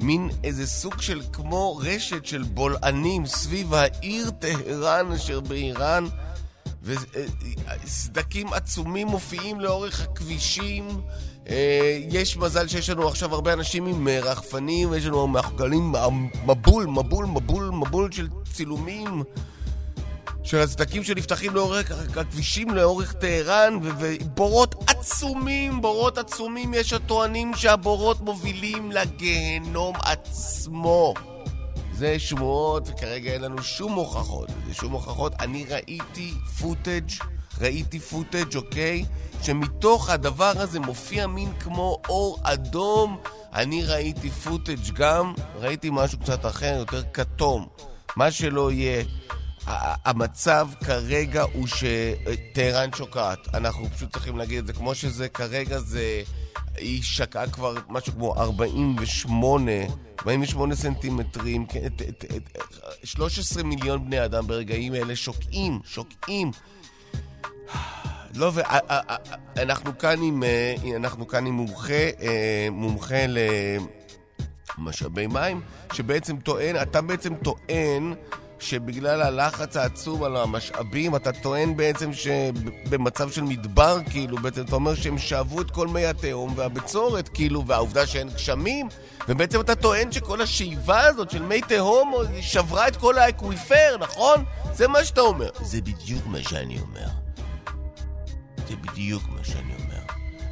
מין 0.00 0.30
איזה 0.44 0.66
סוג 0.66 1.00
של 1.00 1.20
כמו 1.32 1.76
רשת 1.76 2.26
של 2.26 2.42
בולענים 2.42 3.26
סביב 3.26 3.74
העיר 3.74 4.30
טהרן 4.30 5.12
אשר 5.12 5.40
באיראן 5.40 6.04
וסדקים 6.84 8.52
עצומים 8.52 9.06
מופיעים 9.06 9.60
לאורך 9.60 10.00
הכבישים. 10.00 10.88
אה, 11.48 11.98
יש 12.10 12.36
מזל 12.36 12.68
שיש 12.68 12.90
לנו 12.90 13.08
עכשיו 13.08 13.34
הרבה 13.34 13.52
אנשים 13.52 13.86
עם 13.86 14.08
אה, 14.08 14.20
רחפנים, 14.20 14.94
יש 14.94 15.06
לנו 15.06 15.28
מחגלים 15.28 15.92
מבול, 16.46 16.86
מבול, 16.86 17.26
מבול, 17.26 17.70
מבול 17.70 18.12
של 18.12 18.28
צילומים 18.52 19.22
של 20.44 20.58
הסדקים 20.58 21.04
שנפתחים 21.04 21.54
לאורך 21.54 21.90
הכבישים 22.16 22.70
לאורך 22.70 23.12
טהרן 23.12 23.78
ובורות 23.82 24.74
עצומים, 24.86 25.80
בורות 25.80 26.18
עצומים 26.18 26.74
יש 26.74 26.92
הטוענים 26.92 27.52
שהבורות 27.56 28.20
מובילים 28.20 28.92
לגיהנום 28.92 29.96
עצמו 29.96 31.14
זה 31.96 32.18
שמועות 32.18 32.88
וכרגע 32.88 33.32
אין 33.32 33.42
לנו 33.42 33.62
שום 33.62 33.92
הוכחות, 33.92 34.48
זה 34.66 34.74
שום 34.74 34.92
הוכחות. 34.92 35.32
אני 35.40 35.64
ראיתי 35.64 36.34
footage, 36.60 37.10
ראיתי 37.60 38.00
footage, 38.00 38.56
אוקיי? 38.56 39.04
שמתוך 39.42 40.10
הדבר 40.10 40.52
הזה 40.56 40.80
מופיע 40.80 41.26
מין 41.26 41.52
כמו 41.60 42.00
אור 42.08 42.38
אדום. 42.42 43.16
אני 43.54 43.84
ראיתי 43.84 44.30
footage 44.30 44.92
גם, 44.94 45.34
ראיתי 45.54 45.88
משהו 45.92 46.18
קצת 46.18 46.46
אחר, 46.46 46.74
יותר 46.78 47.02
כתום. 47.12 47.66
מה 48.16 48.30
שלא 48.30 48.72
יהיה 48.72 49.04
המצב 49.66 50.68
כרגע 50.84 51.42
הוא 51.42 51.66
שטהרן 51.66 52.90
שוקעת. 52.96 53.54
אנחנו 53.54 53.90
פשוט 53.90 54.12
צריכים 54.12 54.38
להגיד 54.38 54.58
את 54.58 54.66
זה 54.66 54.72
כמו 54.72 54.94
שזה 54.94 55.28
כרגע 55.28 55.78
זה... 55.78 56.22
היא 56.76 57.02
שקעה 57.02 57.50
כבר 57.50 57.74
משהו 57.88 58.12
כמו 58.12 58.34
48, 58.34 59.72
48 60.20 60.74
סנטימטרים, 60.74 61.66
13 63.04 63.62
כן, 63.62 63.68
מיליון 63.68 64.04
בני 64.04 64.24
אדם 64.24 64.46
ברגעים 64.46 64.94
אלה 64.94 65.16
שוקעים, 65.16 65.80
שוקעים. 65.84 66.50
לא, 68.34 68.52
ואנחנו 69.56 69.98
כאן 69.98 70.22
עם, 70.22 70.42
אנחנו 70.96 71.28
כאן 71.28 71.46
עם 71.46 71.54
מומחה, 71.54 71.92
אה, 71.92 72.68
מומחה 72.70 73.24
למשאבי 74.78 75.26
מים, 75.26 75.60
שבעצם 75.92 76.36
טוען, 76.36 76.82
אתה 76.82 77.02
בעצם 77.02 77.34
טוען 77.34 78.14
שבגלל 78.64 79.22
הלחץ 79.22 79.76
העצום 79.76 80.22
על 80.22 80.36
המשאבים, 80.36 81.16
אתה 81.16 81.32
טוען 81.32 81.76
בעצם 81.76 82.10
שבמצב 82.12 83.30
של 83.30 83.42
מדבר, 83.42 83.98
כאילו, 84.10 84.36
בעצם 84.38 84.62
אתה 84.62 84.74
אומר 84.74 84.94
שהם 84.94 85.18
שאבו 85.18 85.60
את 85.60 85.70
כל 85.70 85.88
מי 85.88 86.06
התהום 86.06 86.52
והבצורת, 86.56 87.28
כאילו, 87.28 87.66
והעובדה 87.66 88.06
שאין 88.06 88.28
גשמים, 88.28 88.88
ובעצם 89.28 89.60
אתה 89.60 89.74
טוען 89.74 90.12
שכל 90.12 90.40
השאיבה 90.40 91.00
הזאת 91.06 91.30
של 91.30 91.42
מי 91.42 91.60
תהום 91.60 92.14
שברה 92.40 92.88
את 92.88 92.96
כל 92.96 93.18
האקוויפר, 93.18 93.96
נכון? 94.00 94.44
זה 94.74 94.88
מה 94.88 95.04
שאתה 95.04 95.20
אומר. 95.20 95.50
זה 95.62 95.80
בדיוק 95.80 96.26
מה 96.26 96.42
שאני 96.42 96.80
אומר. 96.80 97.08
זה 98.68 98.76
בדיוק 98.76 99.22
מה 99.28 99.44
שאני 99.44 99.74
אומר. 99.74 100.00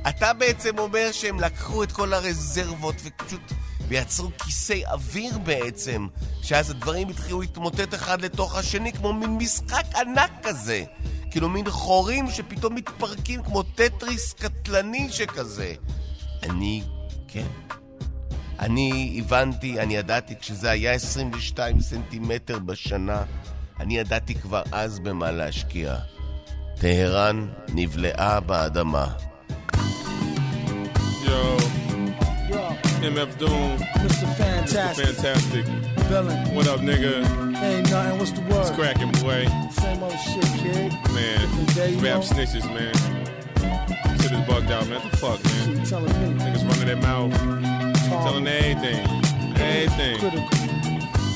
אתה 0.09 0.33
בעצם 0.33 0.79
אומר 0.79 1.09
שהם 1.13 1.41
לקחו 1.41 1.83
את 1.83 1.93
כל 1.93 2.15
הרזרבות 2.15 2.95
ופשוט 3.05 3.53
ויצרו 3.93 4.31
כיסי 4.39 4.87
אוויר 4.87 5.39
בעצם, 5.39 6.07
שאז 6.43 6.71
הדברים 6.71 7.09
התחילו 7.09 7.41
להתמוטט 7.41 7.95
אחד 7.95 8.21
לתוך 8.21 8.57
השני 8.57 8.93
כמו 8.93 9.13
מין 9.13 9.31
משחק 9.31 9.85
ענק 9.97 10.31
כזה. 10.43 10.85
כאילו 11.31 11.49
מין 11.49 11.71
חורים 11.71 12.31
שפתאום 12.31 12.75
מתפרקים 12.75 13.43
כמו 13.43 13.63
טטריס 13.63 14.33
קטלני 14.33 15.09
שכזה. 15.11 15.75
אני, 16.43 16.83
כן. 17.29 17.47
אני 18.59 19.17
הבנתי, 19.19 19.81
אני 19.81 19.97
ידעתי, 19.97 20.35
כשזה 20.41 20.71
היה 20.71 20.93
22 20.93 21.81
סנטימטר 21.81 22.59
בשנה, 22.59 23.23
אני 23.81 23.99
ידעתי 23.99 24.35
כבר 24.35 24.63
אז 24.73 24.99
במה 24.99 25.31
להשקיע. 25.31 25.97
טהרן 26.81 27.49
נבלעה 27.69 28.41
באדמה. 28.41 29.07
MF 33.03 33.37
Doom. 33.37 33.79
Mr. 33.99 34.37
Fantastic. 34.37 35.07
Mr. 35.07 35.15
Fantastic. 35.15 35.65
Villain. 36.07 36.55
What 36.55 36.69
up, 36.69 36.81
nigga? 36.81 37.25
Ain't 37.61 37.91
nothing. 37.91 38.19
What's 38.19 38.31
the 38.31 38.43
word? 38.43 38.61
It's 38.61 38.71
cracking, 38.71 39.11
boy. 39.21 39.47
Same 39.73 40.03
old 40.05 40.13
shit, 40.13 40.45
kid. 40.63 40.93
Man, 41.13 41.67
Day, 41.75 41.97
rap 41.97 42.03
know? 42.03 42.21
snitches, 42.21 42.65
man. 42.73 42.95
Shit 44.21 44.31
is 44.31 44.47
bugged 44.47 44.71
out, 44.71 44.87
man. 44.89 45.01
What 45.03 45.11
the 45.11 45.17
fuck, 45.17 45.45
man? 45.45 45.85
Telling 45.85 46.37
me? 46.37 46.45
Niggas 46.45 46.69
running 46.69 46.87
their 46.87 46.97
mouth, 46.97 47.33
Talk 48.09 48.23
telling 48.25 48.47
everything. 48.47 49.05
Everything. 49.57 50.19
Critical. 50.21 50.72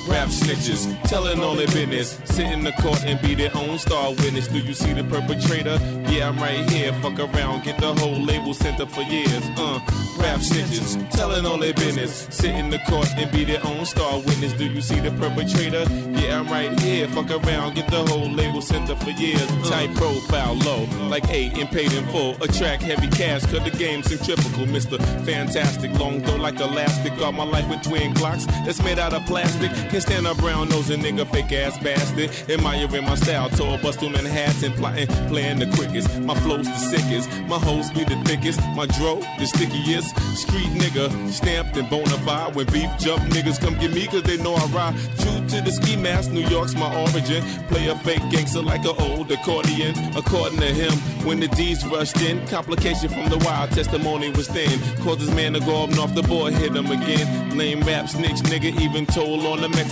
Rap 0.07 0.29
snitches, 0.29 0.87
telling 1.09 1.41
all 1.41 1.57
their 1.57 1.67
business. 1.67 2.21
Sit 2.25 2.47
in 2.47 2.63
the 2.63 2.73
court 2.73 3.05
and 3.05 3.21
be 3.21 3.35
their 3.35 3.51
own 3.57 3.79
star 3.79 4.11
witness. 4.11 4.47
Do 4.47 4.59
you 4.59 4.73
see 4.73 4.93
the 4.93 5.03
perpetrator? 5.05 5.79
Yeah, 6.09 6.29
I'm 6.29 6.39
right 6.39 6.69
here. 6.71 6.93
Fuck 7.03 7.19
around, 7.19 7.65
get 7.65 7.79
the 7.79 7.93
whole 7.95 8.21
label 8.21 8.55
sent 8.55 8.81
up 8.81 8.91
for 8.91 9.03
years. 9.03 9.43
Uh, 9.57 9.81
rap 10.19 10.41
snitches, 10.41 11.11
telling 11.11 11.45
all 11.45 11.59
their 11.59 11.75
business. 11.75 12.29
Sit 12.31 12.55
in 12.55 12.71
the 12.71 12.79
court 12.89 13.09
and 13.17 13.31
be 13.33 13.45
their 13.45 13.65
own 13.67 13.85
star 13.85 14.19
witness. 14.21 14.53
Do 14.53 14.67
you 14.67 14.81
see 14.81 15.01
the 15.01 15.11
perpetrator? 15.11 15.85
Yeah, 16.21 16.39
I'm 16.39 16.49
right 16.49 16.79
here. 16.81 17.09
Fuck 17.09 17.31
around, 17.31 17.75
get 17.75 17.91
the 17.91 18.05
whole 18.07 18.31
label 18.31 18.63
sent 18.63 18.89
up 18.91 19.03
for 19.03 19.11
years. 19.11 19.47
Type 19.69 19.93
profile, 19.95 20.55
low, 20.55 20.85
like 21.09 21.29
eight 21.31 21.59
and 21.59 21.69
paid 21.69 21.93
in 21.93 22.07
full. 22.07 22.41
Attract 22.43 22.83
heavy 22.83 23.09
cash, 23.09 23.43
cause 23.47 23.65
the 23.65 23.75
game's 23.77 24.07
centrifugal. 24.07 24.67
Mr. 24.67 24.99
Fantastic, 25.25 25.93
long 25.99 26.23
though 26.23 26.37
like 26.37 26.61
elastic. 26.61 27.17
Got 27.19 27.35
my 27.35 27.45
life 27.45 27.69
with 27.69 27.83
twin 27.83 28.15
clocks 28.15 28.47
that's 28.65 28.83
made 28.83 28.99
out 28.99 29.13
of 29.13 29.25
plastic. 29.27 29.71
Can't 29.97 30.07
stand 30.07 30.27
a 30.27 30.35
brown 30.35 30.69
nosing 30.69 31.01
nigga, 31.01 31.27
fake 31.27 31.53
ass 31.53 31.79
bastard. 31.79 32.29
Admiring 32.51 32.63
my 32.63 32.77
ear 32.77 32.99
in 32.99 33.05
my 33.07 33.15
style, 33.15 33.49
tall 33.49 33.79
bust 33.79 33.99
through 33.99 34.11
Manhattan, 34.11 34.73
plotting, 34.73 35.07
playing 35.29 35.59
the 35.59 35.67
quickest. 35.75 36.21
My 36.21 36.35
flow's 36.41 36.67
the 36.67 36.77
sickest, 36.77 37.31
my 37.49 37.59
hoes 37.59 37.91
be 37.93 38.05
the 38.05 38.17
thickest. 38.27 38.61
My 38.75 38.85
dro, 38.85 39.21
the 39.39 39.47
stickiest. 39.47 40.15
Street 40.37 40.69
nigga, 40.77 41.09
stamped 41.31 41.79
and 41.79 41.89
bona 41.89 42.19
fide. 42.27 42.55
When 42.55 42.67
beef 42.67 42.91
jump, 42.99 43.23
niggas 43.33 43.59
come 43.59 43.79
get 43.79 43.95
me 43.95 44.07
cause 44.07 44.23
they 44.25 44.37
know 44.37 44.53
I 44.57 44.67
ride. 44.67 44.95
True 45.19 45.41
to 45.49 45.63
the 45.65 45.71
ski 45.71 45.97
mask, 45.97 46.31
New 46.31 46.47
York's 46.47 46.75
my 46.75 46.95
origin. 46.95 47.43
Play 47.69 47.89
a 47.89 47.97
fake 47.97 48.21
gangster 48.31 48.61
like 48.61 48.85
an 48.85 48.97
old 48.99 49.33
accordion. 49.33 49.95
According 50.15 50.59
to 50.59 50.67
him, 50.67 50.93
when 51.25 51.41
the 51.41 51.49
D's 51.49 51.87
rushed 51.87 52.21
in, 52.21 52.47
complication 52.49 53.09
from 53.09 53.31
the 53.31 53.39
wild 53.39 53.71
testimony 53.71 54.29
was 54.29 54.47
thin. 54.49 54.79
Caused 55.03 55.21
his 55.21 55.31
man 55.31 55.55
to 55.55 55.61
go 55.61 55.85
up 55.85 55.99
off 55.99 56.15
the 56.15 56.23
board, 56.23 56.53
hit 56.53 56.77
him 56.77 56.91
again. 56.91 57.57
Lame 57.57 57.81
rap 57.81 58.11
snitch, 58.11 58.43
nigga, 58.53 58.79
even 58.79 59.07
told 59.07 59.47
on 59.47 59.63
the 59.63 59.71
Mexican. 59.71 59.86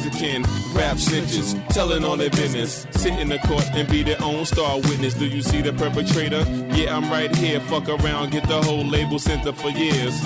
Rap 0.74 0.96
snitches, 0.96 1.54
telling 1.68 2.04
all 2.04 2.16
their 2.16 2.30
business. 2.30 2.86
Sit 2.90 3.18
in 3.18 3.28
the 3.28 3.38
court 3.38 3.64
and 3.72 3.88
be 3.88 4.02
their 4.02 4.20
own 4.22 4.44
star 4.44 4.78
witness. 4.80 5.14
Do 5.14 5.26
you 5.26 5.42
see 5.42 5.62
the 5.62 5.72
perpetrator? 5.72 6.44
Yeah, 6.74 6.96
I'm 6.96 7.10
right 7.10 7.34
here. 7.36 7.60
Fuck 7.60 7.88
around, 7.88 8.30
get 8.30 8.46
the 8.48 8.60
whole 8.62 8.84
label 8.84 9.18
sent 9.18 9.46
up 9.46 9.56
for 9.56 9.70
years. 9.70 10.20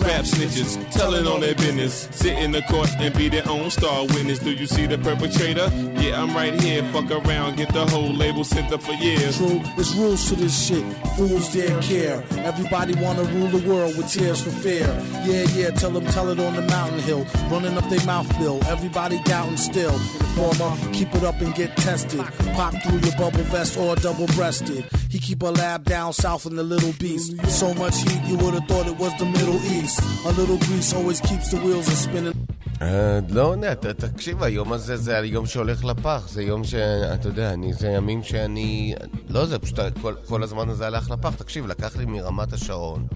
Rap 0.00 0.24
snitches, 0.24 0.78
telling 0.90 1.26
on 1.26 1.40
their 1.40 1.54
business. 1.54 2.08
Sit 2.12 2.38
in 2.38 2.52
the 2.52 2.62
court 2.62 2.88
and 2.98 3.14
be 3.16 3.28
their 3.28 3.46
own 3.48 3.70
star 3.70 4.06
witness. 4.06 4.38
Do 4.38 4.50
you 4.50 4.66
see 4.66 4.86
the 4.86 4.98
perpetrator? 4.98 5.68
Yeah, 6.00 6.22
I'm 6.22 6.34
right 6.34 6.58
here. 6.60 6.82
Fuck 6.92 7.10
around, 7.10 7.56
get 7.56 7.72
the 7.72 7.86
whole 7.86 8.12
label 8.12 8.44
sent 8.44 8.72
up 8.72 8.82
for 8.82 8.92
years. 8.92 9.36
True, 9.36 9.60
there's 9.76 9.94
rules 9.94 10.28
to 10.28 10.36
this 10.36 10.66
shit. 10.66 10.84
Fools 11.16 11.52
dare 11.52 11.80
care. 11.82 12.22
Everybody 12.38 12.94
wanna 12.96 13.24
rule 13.24 13.48
the 13.48 13.68
world 13.68 13.96
with 13.96 14.10
tears 14.10 14.40
for 14.40 14.50
fear. 14.50 14.86
Yeah, 15.24 15.44
yeah, 15.54 15.70
tell 15.70 15.90
them, 15.90 16.06
tell 16.06 16.28
it 16.30 16.40
on 16.40 16.56
the 16.56 16.62
mountain 16.62 17.00
hill. 17.00 17.26
Running 17.50 17.76
up 17.76 17.88
their 17.90 18.04
mouth 18.06 18.28
bill. 18.38 18.60
Everybody 18.66 19.20
doubting 19.24 19.56
still. 19.56 19.98
Informer, 20.40 20.92
keep 20.92 21.14
it 21.14 21.24
up 21.24 21.40
and 21.40 21.54
get 21.54 21.76
tested. 21.76 22.24
Pop 22.54 22.74
through 22.82 23.00
your 23.00 23.16
bubble 23.16 23.42
vest 23.50 23.76
or 23.76 23.96
double 23.96 24.26
breasted. 24.28 24.84
He 25.10 25.18
keep 25.18 25.42
a 25.42 25.46
lab 25.46 25.84
down 25.84 26.12
south 26.12 26.46
in 26.46 26.56
the 26.56 26.62
Little 26.62 26.92
Beast. 26.94 27.34
So 27.48 27.74
much 27.74 27.96
heat, 28.02 28.22
you 28.24 28.36
would've 28.38 28.64
thought 28.66 28.86
it 28.86 28.96
was 28.96 29.12
the 29.18 29.26
Middle 29.26 29.56
East. 29.56 29.89
A 29.98 30.32
little 30.38 30.58
grease 30.66 30.92
always 30.92 31.20
keeps 31.20 31.50
the 31.50 31.56
wheels 31.64 31.88
a 31.88 31.96
spinning. 31.96 32.36
אה, 32.82 33.18
לא 33.28 33.54
ת- 33.80 33.86
תקשיב, 33.86 34.42
היום 34.42 34.72
הזה 34.72 34.96
זה 34.96 35.18
היום 35.18 35.46
שהולך 35.46 35.84
לפח, 35.84 36.28
זה 36.28 36.42
יום 36.42 36.64
ש... 36.64 36.74
אתה 36.74 37.28
יודע, 37.28 37.54
זה 37.72 37.88
ימים 37.88 38.22
שאני... 38.22 38.94
לא, 39.28 39.46
זה 39.46 39.58
פשוט, 39.58 39.78
כל, 40.26 40.42
הזמן 40.42 40.68
הזה 40.68 40.86
הלך 40.86 41.10
לפח. 41.10 41.34
תקשיב, 41.34 41.66
לקח 41.66 41.96
לי 41.96 42.04
מרמת 42.04 42.52
השרון 42.52 43.06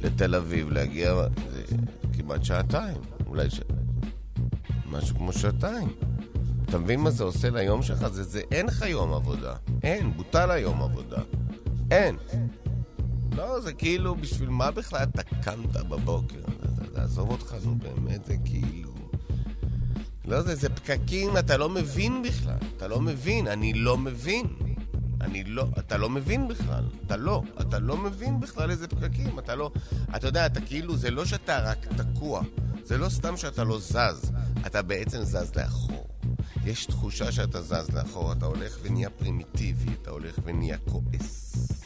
לתל 0.00 0.34
אביב 0.34 0.70
להגיע 0.70 1.14
זה 1.52 1.76
כמעט 2.18 2.44
שעתיים, 2.44 2.96
אולי 3.26 3.50
ש... 3.50 3.60
משהו 4.90 5.16
כמו 5.16 5.32
שעתיים. 5.32 5.88
אתה 6.64 6.78
מבין 6.78 7.00
מה 7.00 7.10
זה 7.10 7.24
עושה 7.24 7.50
ליום 7.50 7.82
שלך? 7.82 8.06
זה, 8.10 8.40
אין 8.52 8.66
לך 8.66 8.84
יום 8.86 9.12
עבודה. 9.14 9.54
אין, 9.82 10.12
בוטל 10.16 10.50
היום 10.50 10.82
עבודה. 10.82 11.18
אין. 11.90 12.16
לא, 13.36 13.60
זה 13.60 13.72
כאילו, 13.72 14.14
בשביל 14.14 14.48
מה 14.48 14.70
בכלל 14.70 15.02
אתה 15.02 15.22
קמת 15.22 15.72
בבוקר? 15.72 16.40
לעזוב 16.94 17.30
אותך, 17.30 17.54
נו 17.64 17.74
באמת, 17.74 18.24
זה 18.24 18.36
כאילו... 18.44 18.90
לא, 20.24 20.42
זה, 20.42 20.54
זה 20.54 20.68
פקקים, 20.68 21.36
אתה 21.38 21.56
לא 21.56 21.68
מבין 21.68 22.22
בכלל. 22.22 22.58
אתה 22.76 22.88
לא 22.88 23.00
מבין, 23.00 23.46
אני 23.46 23.72
לא 23.72 23.98
מבין. 23.98 24.46
אני 25.20 25.44
לא, 25.44 25.66
אתה 25.78 25.96
לא 25.96 26.10
מבין 26.10 26.48
בכלל. 26.48 26.84
אתה 27.06 27.16
לא, 27.16 27.42
אתה 27.60 27.78
לא 27.78 27.96
מבין 27.96 28.40
בכלל 28.40 28.70
איזה 28.70 28.88
פקקים. 28.88 29.38
אתה 29.38 29.54
לא, 29.54 29.70
אתה 30.16 30.26
יודע, 30.26 30.46
אתה 30.46 30.60
כאילו, 30.60 30.96
זה 30.96 31.10
לא 31.10 31.24
שאתה 31.24 31.58
רק 31.58 31.86
תקוע. 31.96 32.42
זה 32.84 32.98
לא 32.98 33.08
סתם 33.08 33.36
שאתה 33.36 33.64
לא 33.64 33.78
זז. 33.78 34.32
אתה 34.66 34.82
בעצם 34.82 35.22
זז 35.22 35.52
לאחור. 35.56 36.08
יש 36.64 36.86
תחושה 36.86 37.32
שאתה 37.32 37.62
זז 37.62 37.90
לאחור, 37.90 38.32
אתה 38.32 38.46
הולך 38.46 38.78
ונהיה 38.82 39.10
פרימיטיבי, 39.10 39.92
אתה 40.02 40.10
הולך 40.10 40.38
ונהיה 40.44 40.76
כועס. 40.78 41.79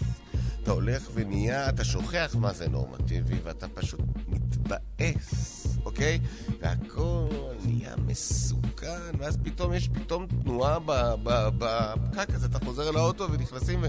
אתה 0.64 0.72
הולך 0.72 1.10
ונהיה, 1.14 1.68
אתה 1.68 1.84
שוכח 1.84 2.36
מה 2.38 2.52
זה 2.52 2.68
נורמטיבי, 2.68 3.34
ואתה 3.44 3.68
פשוט 3.68 4.00
מתבאס, 4.28 5.66
אוקיי? 5.84 6.20
והכל 6.60 7.28
נהיה 7.64 7.94
מסוכן, 8.06 9.18
ואז 9.18 9.38
פתאום 9.42 9.72
יש 9.72 9.88
פתאום 9.88 10.26
תנועה 10.26 10.78
בפקק 11.58 12.34
הזה, 12.34 12.46
אתה 12.46 12.64
חוזר 12.64 12.90
לאוטו 12.90 13.32
ונכנסים 13.32 13.82
ו... 13.82 13.86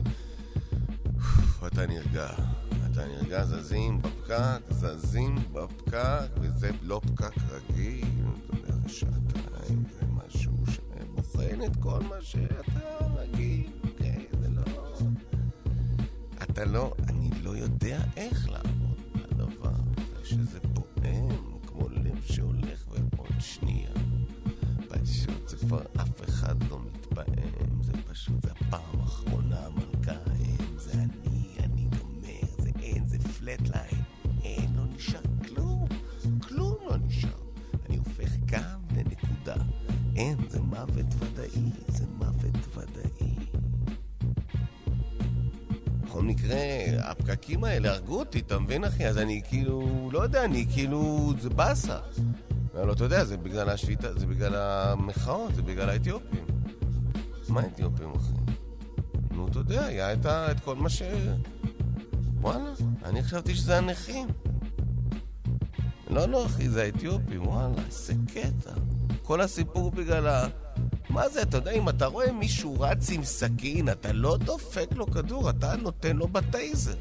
ואתה 1.59 1.85
נרגע. 1.87 2.27
אתה 2.91 3.05
נרגע, 3.05 3.45
זזים 3.45 4.01
בפקק, 4.01 4.61
זזים 4.69 5.35
בפקק, 5.51 6.29
וזה 6.41 6.71
לא 6.81 7.01
פקק 7.03 7.33
רגיל, 7.49 8.05
אתה 8.49 8.57
יודע, 8.57 8.89
שעתיים, 8.89 9.83
זה 9.99 10.05
משהו 10.07 10.53
שבוחן 10.67 11.63
את 11.65 11.75
כל 11.79 11.99
מה 11.99 12.21
שאתה 12.21 13.05
רגיל. 13.15 13.74
אתה 16.55 16.65
לא, 16.65 16.93
אני 17.09 17.29
לא 17.43 17.57
יודע 17.57 17.99
איך 18.17 18.49
לעבוד 18.49 18.99
בדבר 19.15 19.73
שזה 20.23 20.59
פועם 20.59 21.29
כמו 21.67 21.89
לב 21.89 22.21
שהולך 22.25 22.85
ועוד 22.89 23.39
שנייה. 23.39 23.89
פשוט 24.87 25.47
זה 25.47 25.57
כבר 25.57 25.81
אף 26.01 26.29
אחד 26.29 26.63
לא 26.69 26.79
מתפעם, 26.85 27.81
זה 27.83 27.91
פשוט, 28.09 28.43
זה 28.43 28.51
הפעם 28.51 28.99
האחרונה, 29.01 29.69
מלכיים, 29.69 30.77
זה 30.77 30.91
אני, 30.93 31.47
אני 31.63 31.87
גומר, 31.99 32.47
זה 32.57 32.69
אין, 32.81 33.07
זה 33.07 33.19
פלטליין, 33.19 34.01
אין, 34.43 34.75
לא 34.75 34.83
נשאר 34.95 35.21
כלום, 35.47 35.85
כלום 36.41 36.75
לא 36.89 36.97
נשאר. 36.97 37.39
אני 37.89 37.97
הופך 37.97 38.29
גם 38.45 38.79
לנקודה. 38.95 39.55
אין, 40.15 40.37
זה 40.49 40.61
מוות 40.61 41.05
ודאי, 41.19 41.49
בכל 46.15 46.23
מקרה, 46.23 46.57
הפקקים 46.99 47.63
האלה 47.63 47.91
הרגו 47.91 48.19
אותי, 48.19 48.39
אתה 48.39 48.59
מבין 48.59 48.83
אחי? 48.83 49.07
אז 49.07 49.17
אני 49.17 49.41
כאילו, 49.49 50.09
לא 50.13 50.19
יודע, 50.19 50.45
אני 50.45 50.65
כאילו, 50.73 51.33
זה 51.39 51.49
באסה. 51.49 51.97
אבל 52.73 52.91
אתה 52.91 53.03
יודע, 53.03 53.25
זה 53.25 53.37
בגלל 53.37 53.69
השביתה, 53.69 54.19
זה 54.19 54.27
בגלל 54.27 54.55
המחאות, 54.55 55.55
זה 55.55 55.61
בגלל 55.61 55.89
האתיופים. 55.89 56.45
מה 57.49 57.61
האתיופים 57.61 58.11
אחי? 58.15 58.53
נו, 59.31 59.47
אתה 59.47 59.59
יודע, 59.59 59.85
היה 59.85 60.13
את, 60.13 60.25
את 60.25 60.59
כל 60.59 60.75
מה 60.75 60.89
ש... 60.89 61.01
וואלה, 62.41 62.73
אני 63.05 63.23
חשבתי 63.23 63.55
שזה 63.55 63.77
הנכים. 63.77 64.27
לא, 66.09 66.25
לא, 66.25 66.45
אחי, 66.45 66.69
זה 66.69 66.83
האתיופים, 66.83 67.47
וואלה, 67.47 67.75
איזה 67.85 68.13
קטע. 68.33 68.73
כל 69.23 69.41
הסיפור 69.41 69.91
בגלל 69.91 70.27
ה... 70.27 70.47
מה 71.15 71.29
זה, 71.29 71.41
אתה 71.41 71.57
יודע, 71.57 71.71
אם 71.71 71.89
אתה 71.89 72.05
רואה 72.05 72.31
מישהו 72.31 72.75
רץ 72.79 73.09
עם 73.09 73.23
סכין, 73.23 73.89
אתה 73.89 74.13
לא 74.13 74.37
דופק 74.37 74.87
לו 74.95 75.11
כדור, 75.11 75.49
אתה 75.49 75.75
נותן 75.75 76.15
לו 76.15 76.27
בטייזר. 76.27 76.95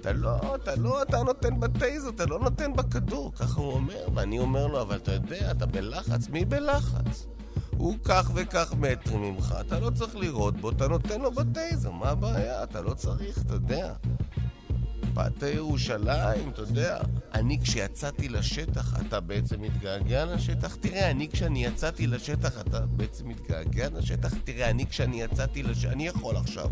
אתה 0.00 0.12
לא, 0.12 0.54
אתה 0.54 0.76
לא, 0.76 1.02
אתה 1.02 1.22
נותן 1.22 1.60
בטייזר, 1.60 2.08
אתה 2.08 2.26
לא 2.26 2.38
נותן 2.38 2.72
בכדור, 2.72 3.32
ככה 3.34 3.60
הוא 3.60 3.72
אומר, 3.72 4.08
ואני 4.14 4.38
אומר 4.38 4.66
לו, 4.66 4.82
אבל 4.82 4.96
אתה 4.96 5.12
יודע, 5.12 5.50
אתה 5.50 5.66
בלחץ, 5.66 6.28
מי 6.28 6.44
בלחץ? 6.44 7.26
הוא 7.76 7.96
כך 8.04 8.30
וכך 8.34 8.74
מטרים 8.78 9.22
ממך, 9.22 9.54
אתה 9.60 9.80
לא 9.80 9.90
צריך 9.90 10.16
לירות 10.16 10.56
בו, 10.60 10.70
אתה 10.70 10.88
נותן 10.88 11.20
לו 11.20 11.30
בטייזר, 11.30 11.90
מה 11.90 12.08
הבעיה? 12.08 12.62
אתה 12.62 12.80
לא 12.80 12.94
צריך, 12.94 13.38
אתה 13.38 13.54
יודע. 13.54 13.94
באת 15.14 15.42
ירושלים, 15.42 16.48
אתה 16.48 16.62
יודע. 16.62 16.98
אני 17.34 17.58
כשיצאתי 17.60 18.28
לשטח, 18.28 19.00
אתה 19.00 19.20
בעצם 19.20 19.60
מתגעגע 19.62 20.24
לשטח? 20.24 20.74
תראה, 20.74 21.10
אני 21.10 21.28
כשאני 21.28 21.64
יצאתי 21.64 22.06
לשטח, 22.06 22.60
אתה 22.60 22.86
בעצם 22.86 23.28
מתגעגע 23.28 23.88
לשטח? 23.90 24.34
תראה, 24.44 24.70
אני 24.70 24.86
כשאני 24.86 25.22
יצאתי 25.22 25.62
לשטח, 25.62 25.92
אני 25.92 26.06
יכול 26.06 26.36
עכשיו 26.36 26.70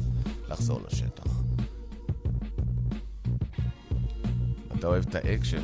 לחזור 0.48 0.80
לשטח. 0.86 1.32
אתה 4.78 4.86
אוהב 4.86 5.04
את 5.08 5.14
האקשן? 5.14 5.62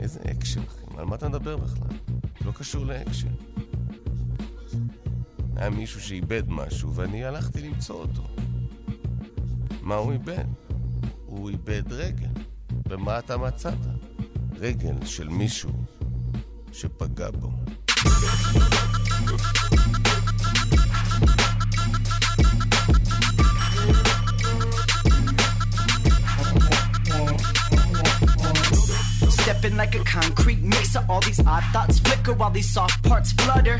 איזה 0.00 0.20
אקשן, 0.30 0.60
אחי? 0.60 0.98
על 0.98 1.04
מה 1.04 1.16
אתה 1.16 1.28
מדבר 1.28 1.56
בכלל? 1.56 1.96
לא 2.44 2.52
קשור 2.52 2.86
לאקשן. 2.86 3.34
היה 5.56 5.70
מישהו 5.70 6.00
שאיבד 6.00 6.42
משהו, 6.48 6.94
ואני 6.94 7.24
הלכתי 7.24 7.62
למצוא 7.62 7.96
אותו. 7.96 8.22
מה 9.82 9.94
הוא 9.94 10.12
איבד? 10.12 10.44
הוא 11.26 11.50
איבד 11.50 11.92
רגל. 11.92 12.28
ומה 12.88 13.18
אתה 13.18 13.36
מצאת? 13.36 13.78
רגל 14.59 15.05
של 15.05 15.29
מישהו 15.29 15.71
שפגע 16.71 17.29
בו. 17.31 17.51
Stepping 29.39 29.77
like 29.77 29.95
a 29.95 30.03
concrete 30.03 30.61
mixer, 30.61 31.03
all 31.09 31.21
these 31.21 31.41
odd 31.53 31.65
thoughts 31.73 31.99
flicker 31.99 32.33
while 32.33 32.53
these 32.57 32.69
soft 32.77 32.97
parts 33.03 33.31
flutter. 33.39 33.77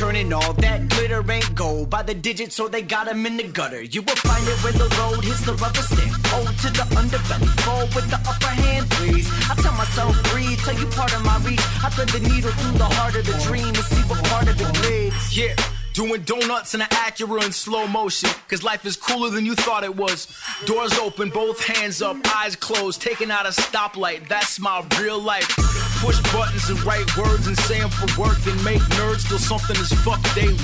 Churning 0.00 0.32
all 0.32 0.54
that 0.54 0.88
glitter 0.88 1.22
ain't 1.30 1.54
gold 1.54 1.90
by 1.90 2.02
the 2.02 2.14
digits, 2.14 2.56
so 2.56 2.68
they 2.68 2.80
got 2.80 3.04
got 3.04 3.12
'em 3.12 3.26
in 3.26 3.36
the 3.36 3.42
gutter. 3.42 3.82
You 3.82 4.00
will 4.00 4.16
find 4.16 4.48
it 4.48 4.56
when 4.64 4.72
the 4.78 4.88
road 4.96 5.22
hits 5.22 5.42
the 5.44 5.52
rubber 5.52 5.82
stamp. 5.82 6.26
Hold 6.28 6.56
to 6.62 6.70
the 6.70 6.86
underbelly, 7.00 7.52
fall 7.60 7.86
with 7.94 8.08
the 8.08 8.16
upper 8.16 8.54
hand, 8.62 8.88
please. 8.92 9.28
I 9.50 9.54
tell 9.56 9.74
myself, 9.74 10.16
breathe, 10.32 10.58
tell 10.60 10.78
you 10.80 10.86
part 10.86 11.12
of 11.14 11.22
my 11.22 11.36
reach. 11.44 11.60
I 11.84 11.90
thread 11.90 12.08
the 12.08 12.20
needle 12.20 12.50
through 12.50 12.78
the 12.78 12.90
heart 12.96 13.14
of 13.14 13.26
the 13.26 13.36
dream 13.44 13.68
and 13.68 13.86
see 13.92 14.02
what 14.08 14.24
part 14.24 14.48
of 14.48 14.58
it 14.58 14.72
bleeds. 14.80 15.36
Yeah. 15.36 15.54
Doing 15.92 16.22
donuts 16.22 16.72
in 16.72 16.80
an 16.80 16.88
Acura 16.88 17.44
in 17.44 17.52
slow 17.52 17.86
motion. 17.86 18.30
Cause 18.48 18.62
life 18.62 18.86
is 18.86 18.96
cooler 18.96 19.28
than 19.28 19.44
you 19.44 19.54
thought 19.54 19.84
it 19.84 19.94
was. 19.94 20.28
Doors 20.64 20.94
open, 20.94 21.28
both 21.28 21.62
hands 21.62 22.00
up, 22.00 22.16
eyes 22.36 22.56
closed, 22.56 23.02
taking 23.02 23.30
out 23.30 23.44
a 23.44 23.50
stoplight. 23.50 24.28
That's 24.28 24.58
my 24.58 24.82
real 24.98 25.20
life. 25.20 25.69
Push 26.00 26.20
buttons 26.32 26.68
and 26.70 26.82
write 26.84 27.16
words 27.16 27.46
and 27.46 27.56
say 27.58 27.78
them 27.78 27.90
for 27.90 28.08
work 28.20 28.38
and 28.46 28.64
make 28.64 28.80
nerds 28.96 29.26
feel 29.26 29.38
something 29.38 29.76
as 29.76 29.92
fuck 30.00 30.20
daily. 30.34 30.56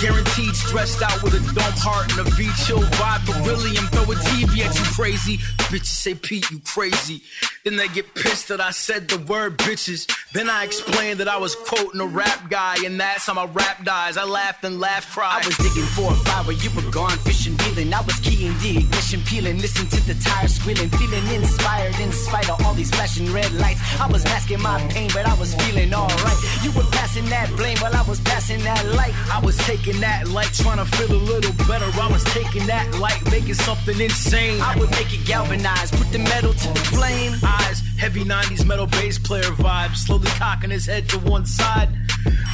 Guaranteed 0.00 0.54
stressed 0.54 1.02
out 1.02 1.22
with 1.24 1.34
a 1.34 1.40
dumb 1.54 1.72
heart 1.74 2.08
and 2.12 2.20
a 2.20 2.30
V 2.30 2.48
chill 2.64 2.78
vibe, 2.78 3.26
but 3.26 3.34
really 3.44 3.76
I'm 3.76 3.88
throwing 3.88 4.18
TV 4.30 4.64
at 4.64 4.78
you 4.78 4.84
crazy. 4.94 5.38
Bitches 5.72 5.86
say 5.86 6.14
Pete, 6.14 6.48
you 6.52 6.60
crazy. 6.60 7.22
Then 7.64 7.76
they 7.76 7.88
get 7.88 8.14
pissed 8.14 8.48
that 8.48 8.60
I 8.60 8.70
said 8.70 9.08
the 9.08 9.18
word 9.18 9.58
bitches. 9.58 10.06
Then 10.32 10.48
I 10.48 10.62
explained 10.64 11.18
that 11.18 11.26
I 11.26 11.36
was 11.38 11.56
quoting 11.56 12.00
a 12.00 12.06
rap 12.06 12.48
guy, 12.48 12.76
and 12.84 13.00
that's 13.00 13.26
how 13.26 13.34
my 13.34 13.46
rap 13.46 13.84
dies. 13.84 14.16
I 14.16 14.24
laughed 14.24 14.64
and 14.64 14.78
laughed, 14.78 15.10
cried. 15.10 15.42
I 15.42 15.46
was 15.46 15.56
digging 15.56 15.82
for 15.82 16.12
a 16.12 16.14
fire 16.14 16.44
where 16.44 16.56
you 16.56 16.70
were 16.70 16.88
gone, 16.92 17.18
fishing 17.18 17.57
feeling. 17.78 17.94
I 17.94 18.00
was 18.02 18.18
keying 18.20 18.58
the 18.58 18.78
ignition, 18.78 19.20
peeling, 19.24 19.58
listen 19.58 19.86
to 19.88 20.00
the 20.06 20.14
tires 20.22 20.54
squealing, 20.54 20.90
feeling 20.90 21.26
inspired 21.28 21.98
in 22.00 22.12
spite 22.12 22.48
of 22.50 22.64
all 22.64 22.74
these 22.74 22.90
flashing 22.90 23.32
red 23.32 23.52
lights. 23.54 23.80
I 24.00 24.06
was 24.10 24.24
masking 24.24 24.62
my 24.62 24.80
pain, 24.88 25.10
but 25.12 25.26
I 25.26 25.34
was 25.34 25.54
feeling 25.54 25.92
alright. 25.94 26.38
You 26.62 26.72
were 26.72 26.88
passing 26.92 27.26
that 27.26 27.50
blame 27.56 27.78
while 27.78 27.94
I 27.94 28.02
was 28.02 28.20
passing 28.20 28.62
that 28.64 28.84
light. 28.86 29.14
I 29.32 29.40
was 29.44 29.56
taking 29.58 30.00
that 30.00 30.28
light, 30.28 30.52
trying 30.54 30.78
to 30.78 30.84
feel 30.96 31.12
a 31.12 31.22
little 31.32 31.52
better. 31.66 31.88
I 32.00 32.08
was 32.10 32.24
taking 32.24 32.66
that 32.66 32.98
light, 32.98 33.20
making 33.30 33.54
something 33.54 34.00
insane. 34.00 34.60
I 34.60 34.76
would 34.78 34.90
make 34.92 35.12
it 35.12 35.24
galvanize, 35.24 35.90
put 35.90 36.10
the 36.12 36.18
metal 36.18 36.52
to 36.52 36.68
the 36.68 36.84
flame. 36.96 37.34
Eyes, 37.42 37.82
heavy 37.98 38.24
90s 38.24 38.64
metal 38.64 38.86
bass 38.86 39.18
player 39.18 39.42
vibe, 39.42 39.94
slowly 39.96 40.28
cocking 40.28 40.70
his 40.70 40.86
head 40.86 41.08
to 41.08 41.18
one 41.18 41.44
side. 41.44 41.88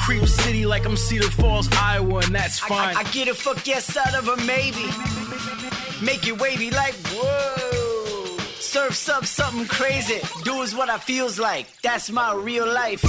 Creep 0.04 0.26
City 0.26 0.66
like 0.66 0.87
I'm 0.87 0.96
Cedar 0.96 1.30
Falls, 1.30 1.68
Iowa, 1.72 2.18
and 2.18 2.35
that's 2.35 2.62
I, 2.64 2.68
fine. 2.68 2.96
I, 2.96 3.00
I 3.00 3.04
get 3.04 3.28
a 3.28 3.35
fuck 3.35 3.66
yes 3.66 3.96
out 3.96 4.14
of 4.14 4.28
a 4.28 4.37
maybe. 4.44 4.87
Make 6.04 6.26
it 6.26 6.40
wavy 6.40 6.70
like 6.70 6.94
whoa. 7.12 8.38
Surfs 8.59 9.09
up 9.09 9.24
something 9.24 9.66
crazy. 9.66 10.20
Do 10.42 10.62
is 10.62 10.74
what 10.74 10.90
I 10.90 10.98
feels 10.98 11.38
like. 11.38 11.66
That's 11.83 12.11
my 12.11 12.35
real 12.35 12.66
life. 12.66 13.04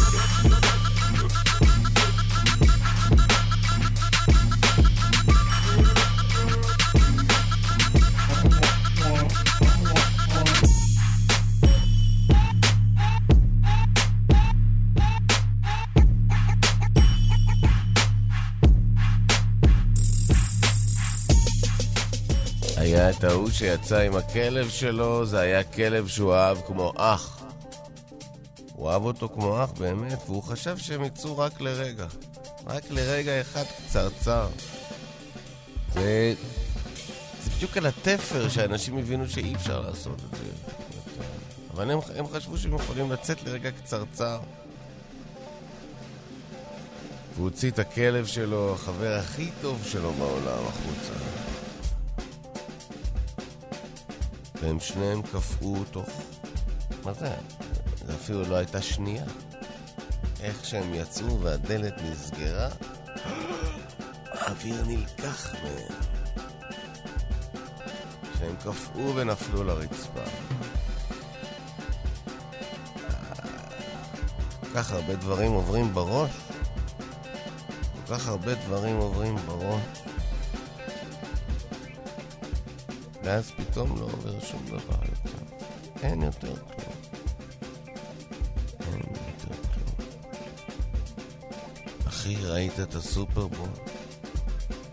היה 23.05 23.17
את 23.17 23.23
ההוא 23.23 23.49
שיצא 23.49 23.99
עם 23.99 24.15
הכלב 24.15 24.69
שלו, 24.69 25.25
זה 25.25 25.39
היה 25.39 25.63
כלב 25.63 26.07
שהוא 26.07 26.33
אהב 26.33 26.57
כמו 26.67 26.93
אח. 26.97 27.43
הוא 28.73 28.89
אהב 28.89 29.03
אותו 29.03 29.29
כמו 29.29 29.63
אח 29.63 29.71
באמת, 29.71 30.19
והוא 30.25 30.43
חשב 30.43 30.77
שהם 30.77 31.03
יצאו 31.03 31.37
רק 31.37 31.61
לרגע. 31.61 32.05
רק 32.65 32.83
לרגע 32.89 33.41
אחד 33.41 33.63
קצרצר. 33.63 34.47
זה... 35.93 36.33
זה 37.43 37.51
בדיוק 37.55 37.77
על 37.77 37.85
התפר 37.85 38.49
שאנשים 38.49 38.97
הבינו 38.97 39.29
שאי 39.29 39.55
אפשר 39.55 39.79
לעשות 39.79 40.19
את 40.19 40.37
זה. 40.37 40.73
אבל 41.73 41.91
הם, 41.91 41.99
הם 42.15 42.27
חשבו 42.27 42.57
שהם 42.57 42.75
יכולים 42.75 43.11
לצאת 43.11 43.43
לרגע 43.43 43.71
קצרצר. 43.71 44.39
והוא 47.35 47.49
הוציא 47.49 47.71
את 47.71 47.79
הכלב 47.79 48.25
שלו, 48.25 48.73
החבר 48.73 49.13
הכי 49.19 49.49
טוב 49.61 49.83
שלו 49.85 50.13
בעולם, 50.13 50.63
החוצה. 50.67 51.44
והם 54.61 54.79
שניהם 54.79 55.21
קפאו 55.21 55.83
תוך... 55.91 56.09
מה 57.03 57.13
זה? 57.13 57.35
זה 58.05 58.13
אפילו 58.13 58.45
לא 58.45 58.55
הייתה 58.55 58.81
שנייה. 58.81 59.25
איך 60.39 60.65
שהם 60.65 60.93
יצאו 60.93 61.39
והדלת 61.41 61.93
נסגרה, 62.11 62.69
האוויר 64.31 64.83
נלקח 64.87 65.53
מהם. 65.63 65.99
שהם 68.39 68.55
קפאו 68.55 69.15
ונפלו 69.15 69.63
לרצפה. 69.63 70.21
כל 74.61 74.67
כך 74.75 74.91
הרבה 74.91 75.15
דברים 75.15 75.51
עוברים 75.51 75.93
בראש. 75.93 76.31
כל 77.93 78.15
כך 78.15 78.27
הרבה 78.27 78.55
דברים 78.55 78.97
עוברים 78.97 79.35
בראש. 79.35 80.04
ואז 83.25 83.51
פתאום 83.51 83.99
לא 83.99 84.05
עובר 84.05 84.39
שום 84.39 84.65
דבר 84.65 84.99
יותר. 85.09 85.37
אין 86.03 86.21
יותר 86.21 86.55
כלום. 86.55 86.95
אין 88.79 88.99
יותר 88.99 89.61
כלום. 89.73 90.07
אחי, 92.07 92.35
ראית 92.35 92.79
את 92.79 92.95
הסופרבול? 92.95 93.69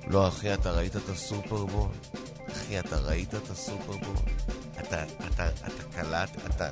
לא, 0.06 0.28
אחי, 0.28 0.54
אתה 0.54 0.70
ראית 0.70 0.96
את 0.96 1.08
הסופרבול? 1.08 1.90
אחי, 2.52 2.80
אתה 2.80 2.96
ראית 2.96 3.34
את 3.34 3.50
הסופרבול? 3.50 4.16
אתה, 4.80 5.04
אתה, 5.04 5.48
אתה 5.48 5.82
קלט, 5.94 6.30
אתה, 6.46 6.68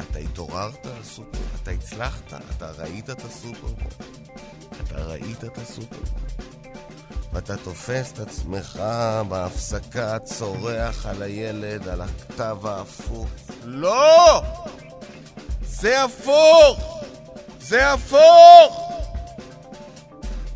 אתה 0.00 0.18
התעוררת 0.18 0.86
על 0.86 1.04
סופר, 1.04 1.38
אתה 1.62 1.70
הצלחת, 1.70 2.34
אתה 2.56 2.70
ראית 2.70 3.10
את 3.10 3.24
הסופרבול. 3.24 3.92
אתה 4.82 5.04
ראית 5.04 5.44
את 5.44 5.58
הסופרבול. 5.58 6.25
ואתה 7.36 7.56
תופס 7.56 8.12
את 8.12 8.18
עצמך 8.18 8.82
בהפסקה, 9.28 10.18
צורח 10.18 11.06
על 11.06 11.22
הילד, 11.22 11.88
על 11.88 12.00
הכתב 12.00 12.66
ההפוך. 12.66 13.28
לא! 13.64 14.42
זה 15.62 16.04
הפוך! 16.04 17.02
זה 17.60 17.92
הפוך! 17.92 18.90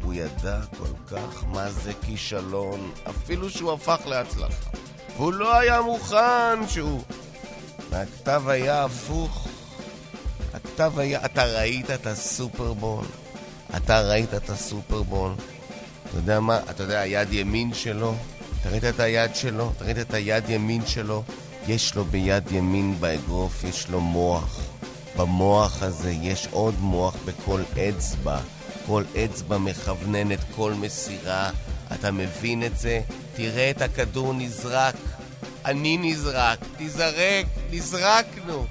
הוא 0.03 0.15
ידע 0.15 0.61
כל 0.79 1.17
כך 1.17 1.45
מה 1.47 1.71
זה 1.71 1.93
כישלון, 2.07 2.93
אפילו 3.11 3.51
שהוא 3.51 3.73
הפך 3.73 4.01
להצלחה. 4.07 4.71
והוא 5.17 5.33
לא 5.33 5.57
היה 5.57 5.81
מוכן 5.81 6.69
שהוא... 6.69 7.03
והכתב 7.91 8.43
היה 8.49 8.85
הפוך. 8.85 9.49
הכתב 10.55 10.99
היה... 10.99 11.25
אתה 11.25 11.45
ראית 11.45 11.91
את 11.91 12.07
הסופרבול? 12.07 13.05
אתה 13.77 14.01
ראית 14.01 14.35
את 14.35 14.51
הסופרבול? 14.51 15.33
אתה 16.11 16.19
יודע 16.19 16.41
מה? 16.41 16.59
אתה 16.71 16.83
יודע, 16.83 17.01
היד 17.01 17.33
ימין 17.33 17.75
שלו? 17.75 18.15
אתה 18.61 18.69
ראית 18.69 18.85
את 18.85 19.01
היד 19.01 19.35
שלו? 19.35 19.73
אתה 19.77 19.85
ראית 19.85 19.99
את 19.99 20.15
היד 20.15 20.51
ימין 20.51 20.87
שלו? 20.87 21.23
יש 21.69 21.95
לו 21.95 22.05
ביד 22.05 22.53
ימין 22.53 23.01
באגרוף, 23.01 23.65
יש 23.65 23.89
לו 23.89 24.01
מוח. 24.01 24.61
במוח 25.17 25.83
הזה 25.83 26.11
יש 26.11 26.49
עוד 26.51 26.75
מוח 26.81 27.17
בכל 27.25 27.61
אצבע. 27.89 28.39
כל 28.87 29.05
אצבע 29.25 29.59
מכווננת 29.59 30.39
כל 30.57 30.75
מסירה. 30.75 31.51
אתה 31.95 32.11
מבין 32.11 32.65
את 32.65 32.79
זה? 32.79 33.01
תראה 33.35 33.71
את 33.71 33.83
הכדור 33.83 34.35
נזרק. 34.35 34.95
אני 35.65 35.97
נזרק. 35.97 36.59
תיזרק. 36.77 37.47
נזרקנו. 37.71 38.67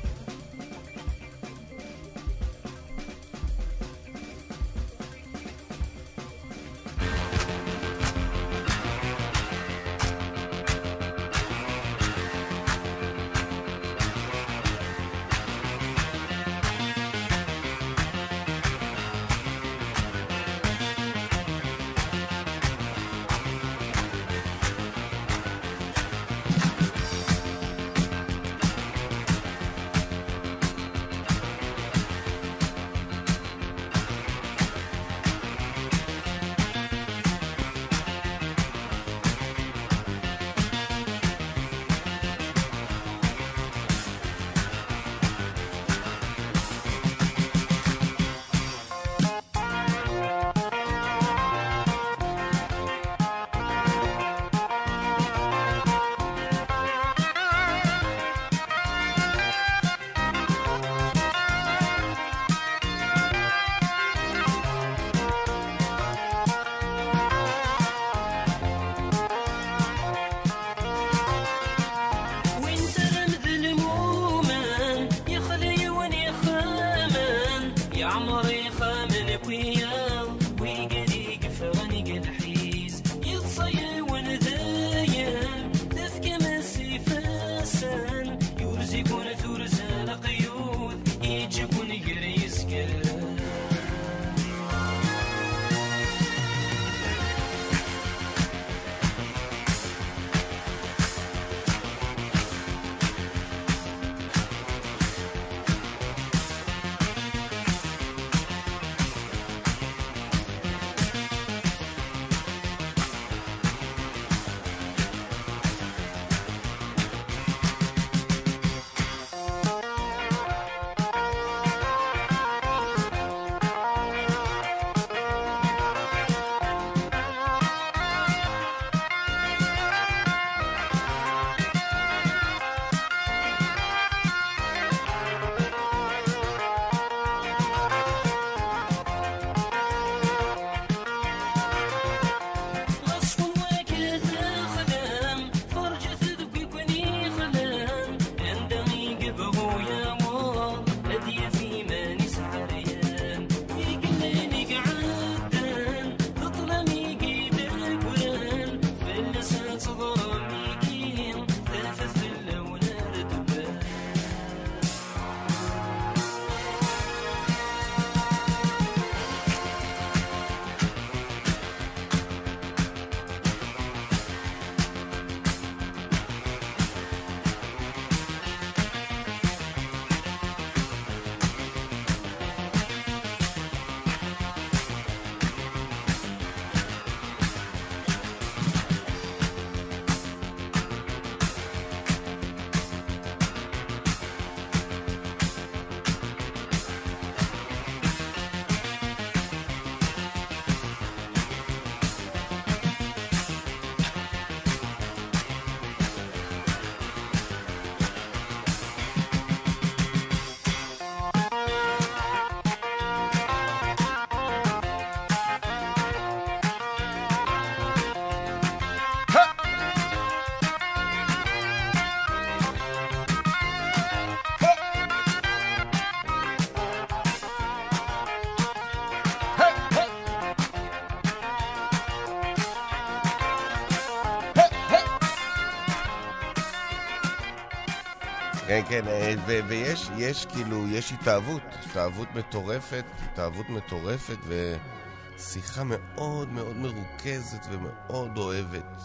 כן, 238.84 238.90
כן, 238.90 239.08
אה, 239.08 239.34
ויש 239.68 240.10
יש 240.18 240.46
כאילו, 240.46 240.88
יש 240.88 241.12
התאהבות, 241.12 241.62
התאהבות 241.86 242.28
מטורפת, 242.36 243.04
התאהבות 243.24 243.70
מטורפת, 243.70 244.38
ושיחה 244.48 245.84
מאוד 245.84 246.50
מאוד 246.50 246.78
מרוכזת 246.78 247.66
ומאוד 247.72 248.38
אוהבת, 248.38 249.02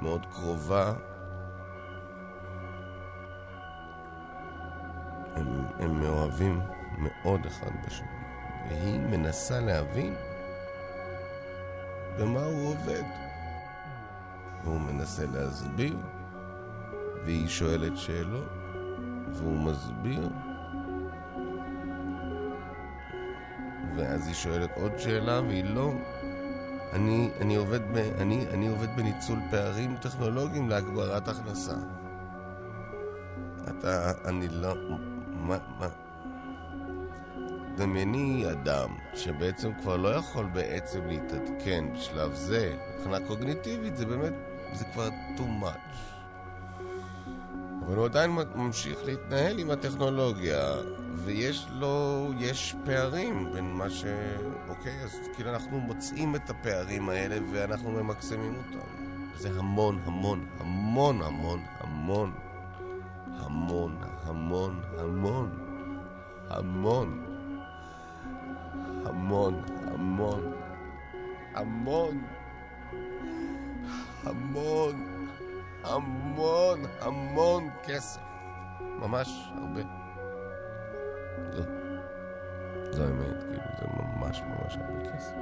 מאוד 0.00 0.26
קרובה. 0.32 0.92
הם, 5.36 5.46
הם 5.78 6.00
מאוהבים 6.00 6.60
מאוד 6.98 7.46
אחד 7.46 7.70
בשני, 7.86 8.06
והיא 8.68 9.00
מנסה 9.00 9.60
להבין 9.60 10.14
במה 12.18 12.40
הוא 12.44 12.68
עובד. 12.68 13.04
והוא 14.64 14.80
מנסה 14.80 15.22
להסביר, 15.26 15.96
והיא 17.24 17.48
שואלת 17.48 17.96
שאלות, 17.96 18.57
והוא 19.32 19.58
מסביר, 19.58 20.28
ואז 23.96 24.26
היא 24.26 24.34
שואלת 24.34 24.70
עוד 24.76 24.98
שאלה, 24.98 25.40
והיא 25.40 25.64
לא... 25.64 25.92
אני, 26.92 27.30
אני, 27.40 27.56
עובד 27.56 27.80
ב, 27.92 27.96
אני, 27.96 28.46
אני 28.50 28.68
עובד 28.68 28.96
בניצול 28.96 29.38
פערים 29.50 29.96
טכנולוגיים 29.96 30.68
להגברת 30.68 31.28
הכנסה. 31.28 31.76
אתה, 33.68 34.12
אני 34.24 34.48
לא... 34.48 34.74
מה, 35.30 35.58
מה? 35.78 35.88
דמייני 37.76 38.52
אדם 38.52 38.88
שבעצם 39.14 39.72
כבר 39.80 39.96
לא 39.96 40.08
יכול 40.08 40.46
בעצם 40.46 41.06
להתעדכן 41.06 41.84
בשלב 41.94 42.34
זה, 42.34 42.76
מבחינה 42.94 43.26
קוגניטיבית 43.26 43.96
זה 43.96 44.06
באמת, 44.06 44.32
זה 44.72 44.84
כבר 44.84 45.08
too 45.08 45.64
much. 45.64 46.17
אבל 47.88 47.96
הוא 47.96 48.04
עדיין 48.04 48.30
ממשיך 48.54 48.98
להתנהל 49.04 49.58
עם 49.58 49.70
הטכנולוגיה, 49.70 50.74
ויש 51.14 51.66
לו, 51.70 52.26
יש 52.38 52.74
פערים 52.84 53.52
בין 53.52 53.72
מה 53.72 53.90
ש... 53.90 54.04
אוקיי, 54.68 55.02
אז 55.04 55.18
כאילו 55.34 55.50
אנחנו 55.50 55.80
מוצאים 55.80 56.36
את 56.36 56.50
הפערים 56.50 57.08
האלה 57.08 57.36
ואנחנו 57.52 57.90
ממקסמים 57.90 58.54
אותם. 58.56 58.86
זה 59.36 59.50
המון, 59.58 60.00
המון, 60.04 60.46
המון, 60.60 61.22
המון, 61.22 61.62
המון, 61.80 62.32
המון, 63.26 63.96
המון, 64.24 64.80
המון, 64.98 65.50
המון, 66.50 67.14
המון, 69.04 69.64
המון, 69.84 70.52
המון, 71.54 72.22
המון. 74.24 75.07
המון, 75.84 76.84
המון 77.00 77.70
כסף. 77.82 78.20
ממש 78.80 79.50
הרבה. 79.56 79.80
זו, 81.52 81.62
זו 82.90 83.02
האמת, 83.02 83.42
כאילו, 83.42 83.62
זה 83.78 83.86
ממש 83.86 84.40
ממש 84.40 84.76
הרבה 84.76 85.12
כסף. 85.12 85.32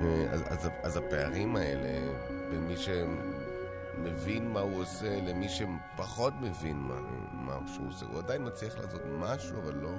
אה, 0.00 0.26
אז, 0.32 0.42
אז, 0.46 0.68
אז 0.82 0.96
הפערים 0.96 1.56
האלה, 1.56 2.12
בין 2.50 2.60
מי 2.60 2.74
שמבין 2.76 4.48
מה 4.48 4.60
הוא 4.60 4.82
עושה 4.82 5.20
למי 5.20 5.48
שפחות 5.48 6.34
מבין 6.40 6.76
מה, 6.76 6.94
מה 7.32 7.58
שהוא 7.74 7.88
עושה, 7.88 8.06
הוא 8.06 8.18
עדיין 8.18 8.46
מצליח 8.46 8.76
לעשות 8.78 9.02
משהו, 9.18 9.58
אבל 9.62 9.74
לא... 9.74 9.90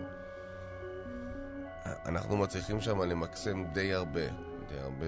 אנחנו 2.06 2.38
מצליחים 2.38 2.82
שם 2.82 3.02
למקסם 3.02 3.64
די 3.74 3.94
הרבה. 3.94 4.55
הרבה, 4.80 5.06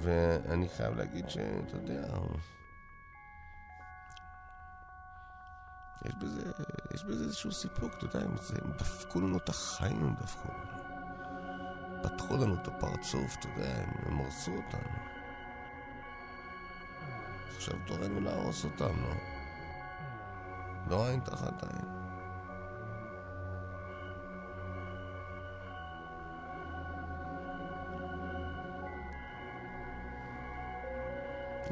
ואני 0.00 0.68
חייב 0.68 0.96
להגיד 0.96 1.28
שאתה 1.28 1.76
יודע, 1.76 2.02
יש 6.04 6.14
בזה, 6.14 6.50
יש 6.94 7.04
בזה 7.04 7.24
איזשהו 7.24 7.52
סיפוק, 7.52 7.94
אתה 7.94 8.04
יודע, 8.04 8.20
הם, 8.20 8.34
הם 8.62 8.72
דפקו 8.72 9.20
לנו 9.20 9.38
את 9.38 9.48
החיים, 9.48 10.04
הם 10.04 10.14
דפקו 10.14 10.48
לנו. 10.48 10.80
פתחו 12.02 12.36
לנו 12.36 12.54
את 12.54 12.68
הפרצוף, 12.68 13.36
אתה 13.38 13.48
יודע, 13.48 13.74
הם, 13.76 13.90
הם 14.06 14.20
הרסו 14.20 14.50
אותנו. 14.50 14.90
עכשיו 17.56 17.74
תורנו 17.86 18.20
להרוס 18.20 18.64
אותם, 18.64 19.02
לא? 19.02 19.14
לא 20.88 21.08
עין 21.08 21.20
תחת 21.20 21.62
עין. 21.62 21.99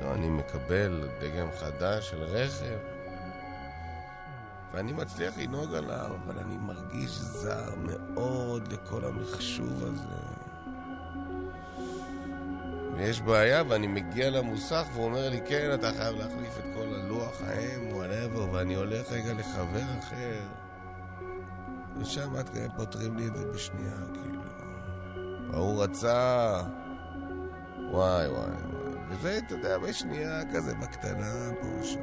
לא, 0.02 0.14
אני 0.14 0.28
מקבל 0.28 1.08
דגם 1.20 1.48
חדש 1.58 2.10
של 2.10 2.22
רכב, 2.22 2.78
ואני 4.72 4.92
מצליח 4.92 5.38
לנהוג 5.38 5.74
עליו, 5.74 6.10
אבל 6.24 6.38
אני 6.38 6.56
מרגיש 6.56 7.10
זר 7.10 7.74
מאוד 7.78 8.72
לכל 8.72 9.04
המחשוב 9.04 9.84
הזה. 9.84 10.38
ויש 12.96 13.20
בעיה, 13.20 13.62
ואני 13.68 13.86
מגיע 13.86 14.30
למוסך 14.30 14.84
והוא 14.92 15.04
אומר 15.04 15.28
לי, 15.28 15.40
כן, 15.46 15.70
אתה 15.74 15.90
חייב 15.92 16.16
להחליף 16.16 16.58
את 16.58 16.64
כל 16.74 16.94
הלוח 16.94 17.42
ההם, 17.42 17.92
וואטאבר, 17.92 18.52
ואני 18.52 18.74
הולך 18.74 19.12
רגע 19.12 19.32
לחבר 19.32 19.98
אחר. 19.98 20.40
ושם 22.00 22.36
עד 22.36 22.48
כאלה 22.48 22.68
פותרים 22.76 23.16
לי 23.16 23.26
את 23.26 23.36
זה 23.36 23.44
בשנייה, 23.54 23.96
כאילו. 24.12 24.40
ההוא 25.52 25.82
רצה... 25.82 26.62
וואי, 27.90 28.28
וואי, 28.28 28.50
וואי. 28.50 28.77
וזה, 29.10 29.38
אתה 29.38 29.54
יודע, 29.54 29.78
בשנייה 29.78 30.42
כזה, 30.54 30.74
בקטנה, 30.74 31.50
פה 31.60 31.66
ושם. 31.80 32.00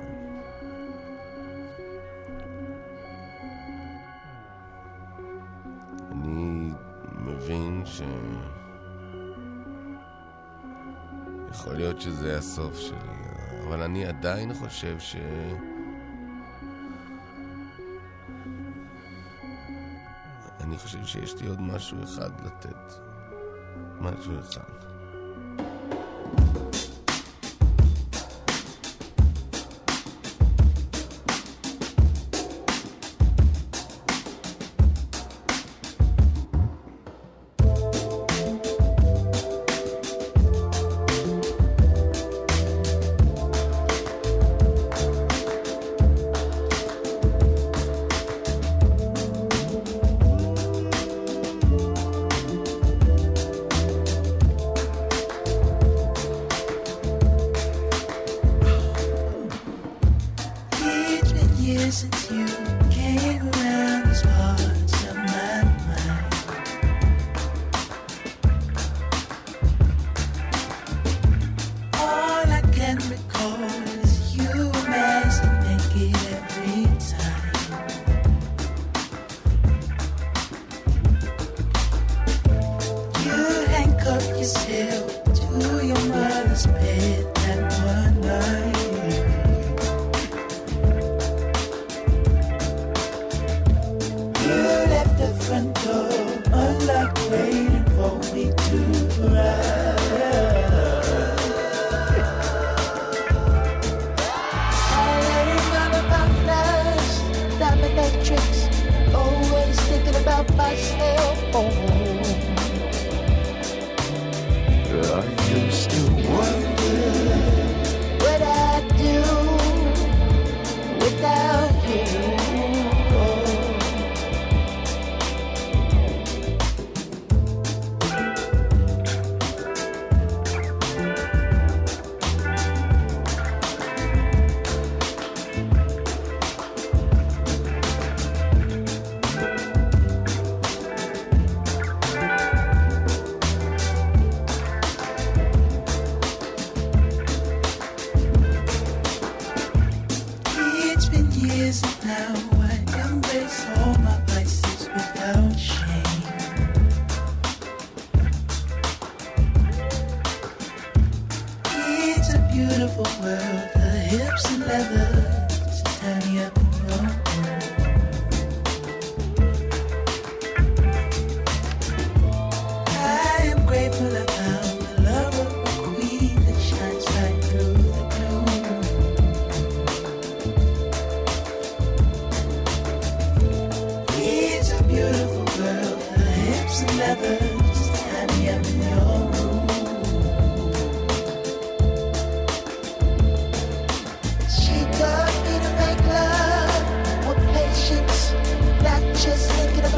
אני 6.12 6.72
מבין 7.12 7.82
ש... 7.86 8.02
יכול 11.50 11.74
להיות 11.74 12.02
שזה 12.02 12.38
הסוף 12.38 12.78
שלי, 12.78 12.98
אבל 13.68 13.82
אני 13.82 14.06
עדיין 14.06 14.54
חושב 14.54 15.00
ש... 15.00 15.16
אני 20.60 20.78
חושב 20.78 21.06
שיש 21.06 21.42
לי 21.42 21.48
עוד 21.48 21.62
משהו 21.62 22.04
אחד 22.04 22.46
לתת. 22.46 22.94
משהו 24.02 24.40
אחד. 24.40 24.95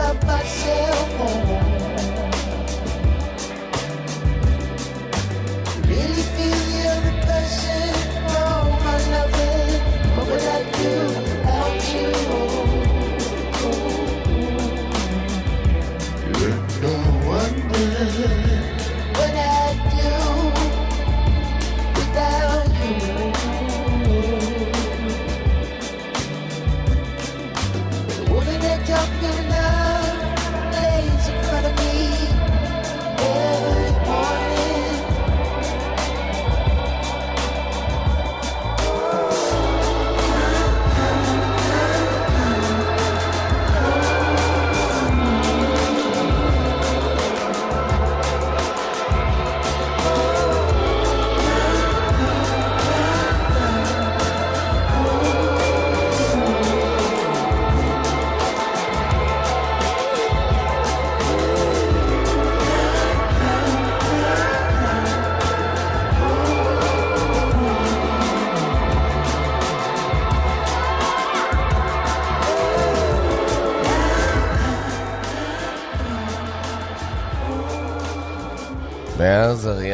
up 0.08 0.26
myself 0.26 1.20
on 1.20 1.47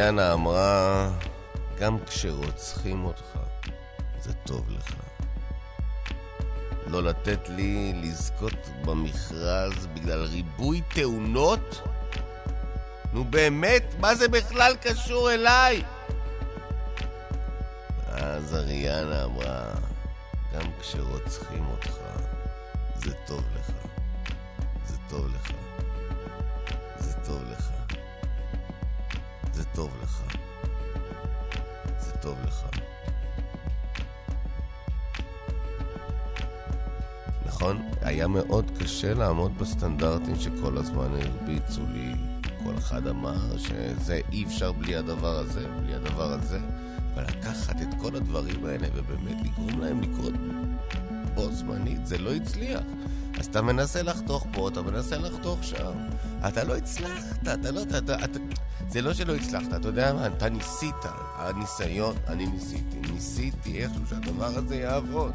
אריאנה 0.03 0.33
אמרה, 0.33 1.09
גם 1.79 1.97
כשרוצחים 2.05 3.05
אותך, 3.05 3.37
זה 4.19 4.33
טוב 4.33 4.69
לך. 4.69 4.93
לא 6.87 7.03
לתת 7.03 7.49
לי 7.49 7.93
לזכות 7.93 8.69
במכרז 8.85 9.87
בגלל 9.93 10.23
ריבוי 10.23 10.81
תאונות? 10.93 11.81
נו 13.13 13.23
באמת, 13.23 13.83
מה 13.99 14.15
זה 14.15 14.27
בכלל 14.27 14.75
קשור 14.81 15.31
אליי? 15.31 15.83
אז 18.07 18.55
אריאנה 18.55 19.23
אמרה, 19.23 19.71
גם 20.53 20.71
כשרוצחים 20.81 21.65
אותך, 21.67 21.97
זה 22.95 23.13
טוב 23.27 23.43
לך. 23.55 23.71
זה 24.85 24.97
טוב 25.09 25.27
לך. 25.35 25.51
זה 26.99 27.13
טוב 27.13 27.43
לך. 27.51 27.82
זה 29.53 29.63
טוב 29.65 29.91
לך. 30.03 30.21
זה 31.99 32.11
טוב 32.21 32.37
לך. 32.47 32.65
נכון? 37.45 37.81
היה 38.01 38.27
מאוד 38.27 38.71
קשה 38.79 39.13
לעמוד 39.13 39.57
בסטנדרטים 39.57 40.35
שכל 40.35 40.77
הזמן 40.77 41.07
הרביצו 41.21 41.81
לי. 41.93 42.13
כל 42.63 42.77
אחד 42.77 43.07
אמר 43.07 43.57
שזה 43.57 44.19
אי 44.31 44.43
אפשר 44.43 44.71
בלי 44.71 44.95
הדבר 44.95 45.39
הזה, 45.39 45.67
בלי 45.81 45.95
הדבר 45.95 46.33
הזה. 46.33 46.59
אבל 47.13 47.23
לקחת 47.23 47.81
את 47.81 47.87
כל 48.01 48.15
הדברים 48.15 48.65
האלה 48.65 48.87
ובאמת 48.93 49.37
לגרום 49.43 49.79
להם 49.79 50.01
לקרות 50.01 50.33
בו 51.33 51.51
זמנית, 51.51 52.05
זה 52.05 52.17
לא 52.17 52.33
הצליח. 52.33 52.81
אז 53.39 53.45
אתה 53.45 53.61
מנסה 53.61 54.01
לחתוך 54.03 54.47
פה, 54.51 54.69
אתה 54.69 54.81
מנסה 54.81 55.17
לחתוך 55.17 55.63
שם. 55.63 55.91
אתה 56.47 56.63
לא 56.63 56.75
הצלחת, 56.75 57.41
אתה 57.41 57.71
לא... 57.71 57.81
אתה, 57.81 57.97
אתה, 57.97 58.15
אתה, 58.25 58.39
זה 58.89 59.01
לא 59.01 59.13
שלא 59.13 59.35
הצלחת, 59.35 59.73
אתה 59.75 59.87
יודע 59.87 60.13
מה? 60.13 60.27
אתה 60.27 60.49
ניסית. 60.49 60.95
הניסיון, 61.35 62.15
אני 62.27 62.45
ניסיתי. 62.45 63.11
ניסיתי 63.13 63.83
איכשהו 63.83 64.07
שהדבר 64.09 64.45
הזה 64.45 64.75
יעבוד. 64.75 65.33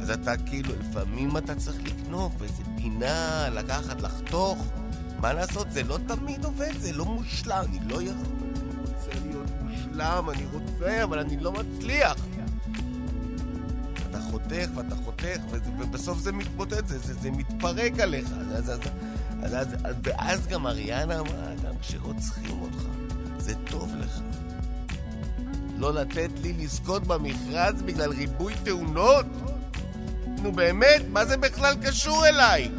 אז 0.00 0.10
אתה 0.10 0.36
כאילו, 0.36 0.74
לפעמים 0.80 1.36
אתה 1.36 1.54
צריך 1.54 1.76
לקנוף 1.84 2.42
איזה 2.42 2.62
פינה, 2.76 3.48
לקחת, 3.52 4.00
לחתוך. 4.00 4.66
מה 5.18 5.32
לעשות? 5.32 5.70
זה 5.70 5.82
לא 5.82 5.98
תמיד 6.06 6.44
עובד, 6.44 6.72
זה 6.78 6.92
לא 6.92 7.04
מושלם. 7.04 7.64
אני 7.68 7.78
לא 7.88 8.02
יכול, 8.02 8.26
אני 8.42 8.80
רוצה 8.80 9.10
להיות 9.26 9.50
מושלם, 9.60 10.30
אני 10.30 10.44
רוצה, 10.52 11.04
אבל 11.04 11.18
אני 11.18 11.36
לא 11.36 11.52
מצליח. 11.52 12.16
אתה 14.10 14.20
חותך 14.20 14.68
ואתה 14.74 14.96
חותך, 15.04 15.40
ובסוף 15.78 16.18
זה 16.18 16.32
מתמוטט, 16.32 16.86
זה, 16.86 16.98
זה, 16.98 17.14
זה 17.14 17.30
מתפרק 17.30 18.00
עליך. 18.00 18.28
אז, 18.40 18.58
אז, 18.58 18.70
אז, 18.70 18.80
אז, 19.42 19.54
אז, 19.54 19.94
ואז 20.02 20.46
גם 20.46 20.66
אריאנה 20.66 21.18
אמרה, 21.18 21.54
גם 21.64 21.78
כשרוצחים 21.80 22.60
אותך, 22.60 22.82
זה 23.38 23.54
טוב 23.70 23.94
לך. 23.96 24.20
לא 25.78 25.94
לתת 25.94 26.30
לי 26.42 26.52
לזכות 26.52 27.06
במכרז 27.06 27.82
בגלל 27.82 28.10
ריבוי 28.10 28.54
תאונות? 28.64 29.26
נו 30.42 30.52
באמת, 30.52 31.02
מה 31.08 31.24
זה 31.24 31.36
בכלל 31.36 31.74
קשור 31.82 32.26
אליי? 32.26 32.70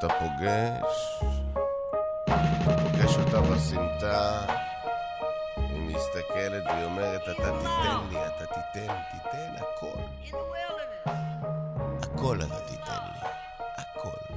אתה 0.00 0.08
פוגש, 0.08 1.20
פוגש 2.64 3.16
אותה 3.16 3.40
בסמטה, 3.40 4.46
היא 5.56 5.96
מסתכלת 5.96 6.66
והיא 6.66 6.84
אומרת, 6.84 7.22
אתה 7.22 7.32
תיתן 7.32 8.08
לי, 8.10 8.26
אתה 8.26 8.46
תיתן, 8.46 8.94
תיתן 9.12 9.54
הכל. 9.56 10.00
הכל 12.02 12.38
אתה 12.42 12.60
תיתן 12.60 12.98
לי, 13.14 13.28
הכל. 13.76 14.34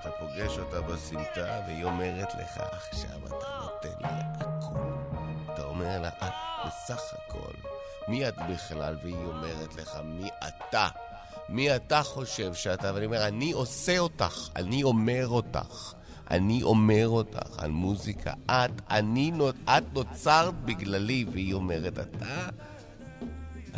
אתה 0.00 0.10
פוגש 0.10 0.58
אותה 0.58 0.80
בסמטה 0.80 1.60
והיא 1.66 1.84
אומרת 1.84 2.34
לך, 2.34 2.60
עכשיו 2.72 3.26
אתה 3.26 3.58
נותן 3.60 3.98
לי 4.00 4.22
הכל. 4.40 4.80
אתה 5.54 5.62
אומר 5.62 5.98
לה, 6.00 6.08
את 6.08 6.32
בסך 6.66 7.14
הכל. 7.14 7.52
מי 8.08 8.28
את 8.28 8.34
בכלל? 8.50 8.96
והיא 9.02 9.26
אומרת 9.26 9.74
לך, 9.74 9.98
מי 10.04 10.30
אתה? 10.48 10.88
מי 11.50 11.76
אתה 11.76 12.02
חושב 12.02 12.54
שאתה? 12.54 12.92
ואני 12.94 13.06
אומר, 13.06 13.28
אני 13.28 13.52
עושה 13.52 13.98
אותך, 13.98 14.48
אני 14.56 14.82
אומר 14.82 15.28
אותך. 15.28 15.92
אני 16.30 16.62
אומר 16.62 17.08
אותך 17.08 17.58
על 17.58 17.70
מוזיקה. 17.70 18.32
את, 18.46 18.70
אני, 18.90 19.32
את 19.64 19.84
נוצרת 19.92 20.64
בגללי, 20.64 21.24
והיא 21.32 21.54
אומרת, 21.54 21.98
אתה, 21.98 22.48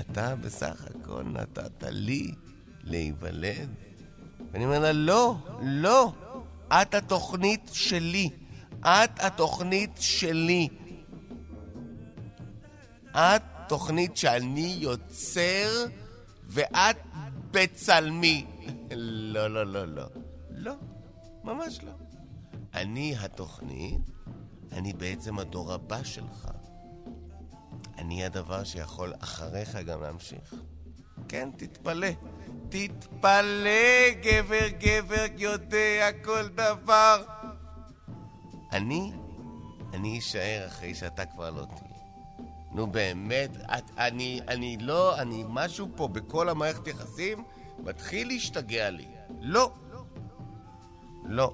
אתה 0.00 0.34
בסך 0.36 0.86
הכל 0.90 1.22
נתת 1.22 1.84
לי 1.90 2.34
להיוולד. 2.84 3.68
ואני 4.52 4.64
אומר 4.64 4.78
לה, 4.78 4.92
לא, 4.92 5.36
לא, 5.62 6.12
את 6.68 6.94
התוכנית 6.94 7.70
שלי. 7.72 8.30
את 8.80 9.20
התוכנית 9.20 9.90
שלי. 10.00 10.68
את 13.12 13.42
תוכנית 13.68 14.16
שאני 14.16 14.76
יוצר, 14.78 15.86
ואת 16.48 16.96
בצלמי. 17.52 18.46
לא, 18.90 19.48
לא, 19.50 19.66
לא, 19.66 19.86
לא. 19.86 20.06
לא, 20.50 20.74
ממש 21.44 21.78
לא. 21.82 21.92
אני 22.74 23.14
התוכנית, 23.18 24.00
אני 24.72 24.92
בעצם 24.92 25.38
הדור 25.38 25.72
הבא 25.72 26.02
שלך. 26.02 26.48
אני 27.98 28.24
הדבר 28.24 28.64
שיכול 28.64 29.12
אחריך 29.18 29.76
גם 29.76 30.02
להמשיך. 30.02 30.54
כן, 31.28 31.50
תתפלא. 31.56 32.08
תתפלא, 32.68 34.10
גבר, 34.22 34.68
גבר, 34.78 35.24
יודע 35.36 36.10
כל 36.24 36.48
דבר. 36.48 37.24
אני, 38.72 39.12
אני 39.92 40.18
אשאר 40.18 40.66
אחרי 40.66 40.94
שאתה 40.94 41.26
כבר 41.26 41.50
לא 41.50 41.64
תהיה. 41.64 41.91
נו 42.74 42.86
באמת, 42.86 43.50
את, 43.56 43.90
אני, 43.98 44.40
אני 44.48 44.76
לא, 44.80 45.18
אני 45.18 45.44
משהו 45.48 45.88
פה 45.96 46.08
בכל 46.08 46.48
המערכת 46.48 46.86
יחסים 46.86 47.44
מתחיל 47.78 48.28
להשתגע 48.28 48.90
לי. 48.90 49.06
לא. 49.40 49.72
לא. 51.24 51.52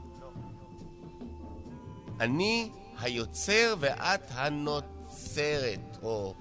אני 2.21 2.71
היוצר 2.99 3.75
ואת 3.79 4.23
הנוצרת, 4.31 5.99
או 6.03 6.35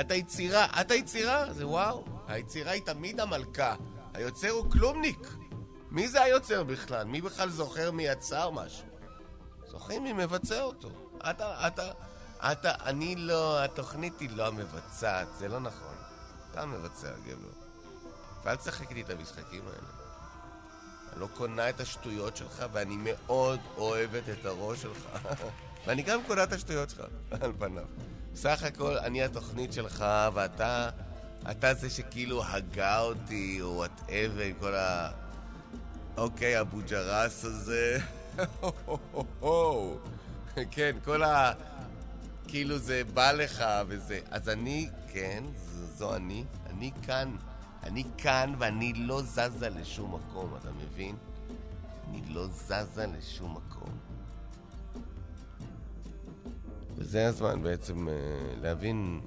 את 0.00 0.10
היצירה, 0.10 0.66
את 0.80 0.90
היצירה, 0.90 1.52
זה 1.52 1.66
וואו. 1.66 2.04
היצירה 2.28 2.72
היא 2.72 2.82
תמיד 2.82 3.20
המלכה. 3.20 3.74
היוצר 4.14 4.50
הוא 4.50 4.70
כלומניק. 4.70 5.36
מי 5.90 6.08
זה 6.08 6.22
היוצר 6.22 6.64
בכלל? 6.64 7.04
מי 7.04 7.20
בכלל 7.20 7.48
זוכר 7.48 7.90
מי 7.90 8.06
יצר 8.06 8.50
משהו? 8.50 8.86
זוכרים 9.70 10.04
מי 10.04 10.12
מבצע 10.12 10.62
אותו. 10.62 10.88
אתה, 11.30 11.66
אתה, 11.66 11.92
אתה, 12.40 12.72
אני 12.84 13.16
לא, 13.16 13.64
התוכנית 13.64 14.20
היא 14.20 14.30
לא 14.34 14.46
המבצעת, 14.46 15.28
זה 15.38 15.48
לא 15.48 15.60
נכון. 15.60 15.94
אתה 16.50 16.62
המבצע, 16.62 17.08
גבר. 17.26 17.48
ואל 18.44 18.56
תשחק 18.56 18.90
איתי 18.90 19.00
את 19.00 19.10
המשחקים 19.10 19.62
האלה. 19.66 19.88
אני 21.12 21.20
לא 21.20 21.28
קונה 21.34 21.68
את 21.68 21.80
השטויות 21.80 22.36
שלך, 22.36 22.64
ואני 22.72 22.96
מאוד 23.04 23.60
אוהבת 23.76 24.28
את 24.28 24.46
הראש 24.46 24.82
שלך. 24.82 25.28
ואני 25.86 26.02
גם 26.02 26.20
קונה 26.26 26.42
את 26.42 26.52
השטויות 26.52 26.90
שלך, 26.90 27.00
על 27.40 27.52
פניו. 27.58 27.84
בסך 28.32 28.62
הכל, 28.62 28.98
אני 28.98 29.22
התוכנית 29.22 29.72
שלך, 29.72 30.04
ואתה... 30.34 30.90
אתה 31.50 31.74
זה 31.74 31.90
שכאילו 31.90 32.44
הגה 32.44 33.00
אותי, 33.00 33.58
או 33.62 33.66
whatever, 33.66 34.42
עם 34.42 34.54
כל 34.60 34.74
ה... 34.74 35.10
אוקיי, 36.16 36.60
אבו 36.60 36.78
ג'רס 36.88 37.44
הזה. 37.44 37.98
כן, 40.70 40.96
כל 41.04 41.22
ה... 41.22 41.52
כאילו 42.48 42.78
זה 42.78 43.02
בא 43.14 43.32
לך 43.32 43.64
וזה. 43.88 44.20
אז 44.30 44.48
אני, 44.48 44.88
כן, 45.12 45.44
ז- 45.56 45.98
זו 45.98 46.16
אני. 46.16 46.44
אני 46.70 46.90
כאן. 47.02 47.36
אני 47.82 48.04
כאן 48.18 48.54
ואני 48.58 48.92
לא 48.92 49.22
זזה 49.22 49.68
לשום 49.68 50.14
מקום, 50.14 50.54
אתה 50.60 50.68
מבין? 50.72 51.16
אני 52.10 52.22
לא 52.28 52.46
זזה 52.46 53.06
לשום 53.18 53.56
מקום. 53.56 53.90
וזה 56.96 57.26
הזמן 57.26 57.62
בעצם 57.62 58.08
אה, 58.08 58.14
להבין, 58.62 59.20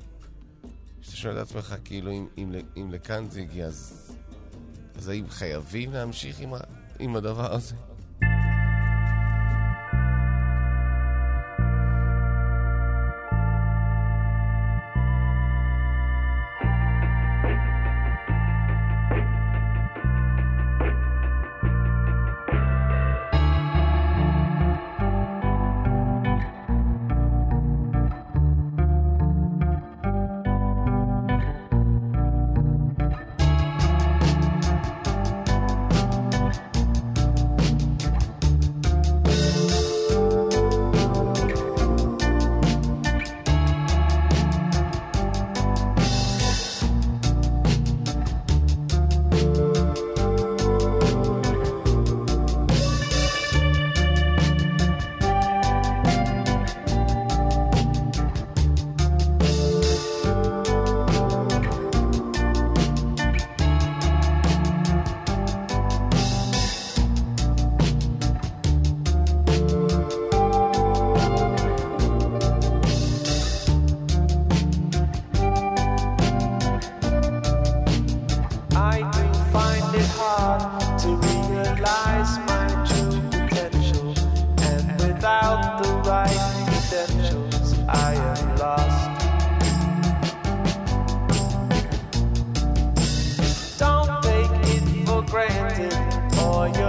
שאתה 1.02 1.16
שואל 1.18 1.38
את 1.38 1.48
עצמך, 1.48 1.76
כאילו, 1.86 2.12
אם, 2.12 2.28
אם, 2.38 2.52
אם 2.78 2.92
לכאן 2.92 3.30
זה 3.30 3.40
הגיע, 3.42 3.66
אז, 3.66 4.12
אז 4.96 5.08
האם 5.08 5.30
חייבים 5.30 5.94
להמשיך 5.94 6.40
עם, 6.40 6.54
ה, 6.54 6.58
עם 7.00 7.16
הדבר 7.16 7.54
הזה? 7.54 7.76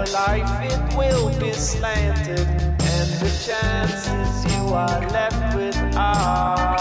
Your 0.01 0.13
life 0.13 0.53
it 0.73 0.97
will 0.97 1.29
be 1.39 1.53
slanted. 1.53 2.47
And 2.93 3.09
the 3.23 3.33
chances 3.47 4.31
you 4.53 4.63
are 4.85 5.01
left 5.17 5.57
with 5.57 5.77
are 5.97 6.81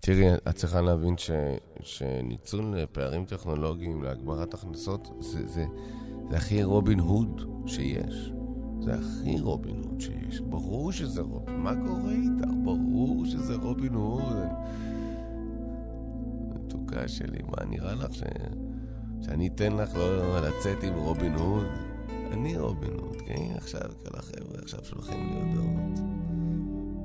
תראי, 0.00 0.34
את 0.48 0.54
צריכה 0.54 0.80
להבין 0.80 1.18
ש, 1.18 1.30
שניצול 1.82 2.74
פערים 2.92 3.24
טכנולוגיים 3.24 4.02
להגברת 4.02 4.54
הכנסות 4.54 5.08
זה, 5.20 5.46
זה, 5.48 5.64
זה 6.30 6.36
הכי 6.36 6.62
רובין 6.62 6.98
הוד 6.98 7.42
שיש. 7.66 8.30
זה 8.80 8.94
הכי 8.94 9.40
רובין 9.40 9.76
הוד 9.84 10.00
שיש. 10.00 10.40
ברור 10.40 10.92
שזה 10.92 11.20
רובין. 11.20 11.56
מה 11.56 11.72
קורה 11.86 12.12
איתך? 12.12 12.50
ברור 12.64 13.26
שזה 13.26 13.56
רובין 13.56 13.94
הוד. 13.94 14.48
מתוקה 16.54 17.08
שלי, 17.08 17.38
מה 17.42 17.64
נראה 17.70 17.94
לך 17.94 18.14
ש... 18.14 18.22
שאני 19.22 19.48
אתן 19.48 19.72
לך 19.72 19.94
לא 19.94 20.40
לצאת 20.40 20.82
עם 20.82 20.94
רובין 20.94 21.34
הוד? 21.34 21.66
אני 22.32 22.58
רובין 22.58 22.92
הוד, 22.92 23.16
כן? 23.26 23.54
עכשיו 23.56 23.90
כל 24.04 24.18
החבר'ה 24.18 24.58
עכשיו 24.62 24.84
שולחים 24.84 25.30
לי 25.30 25.40
הודעות. 25.40 25.98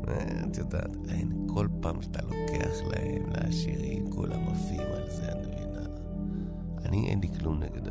אה, 0.08 0.44
את 0.52 0.58
יודעת, 0.58 0.98
אין, 1.10 1.48
כל 1.48 1.68
פעם 1.82 2.02
שאתה 2.02 2.22
לוקח 2.22 2.78
להם, 2.92 3.24
לעשירים, 3.32 4.12
כולם 4.12 4.48
עפים 4.48 4.82
על 4.96 5.10
זה, 5.10 5.32
את 5.32 5.38
מבינה? 5.38 5.86
אני, 6.86 7.08
אין 7.08 7.20
לי 7.20 7.28
כלום 7.40 7.64
נגד 7.64 7.88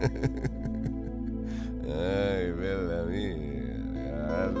עשירים. 0.00 0.60
איי, 1.84 2.52
בלעמי, 2.52 3.34
יאללה, 3.94 4.60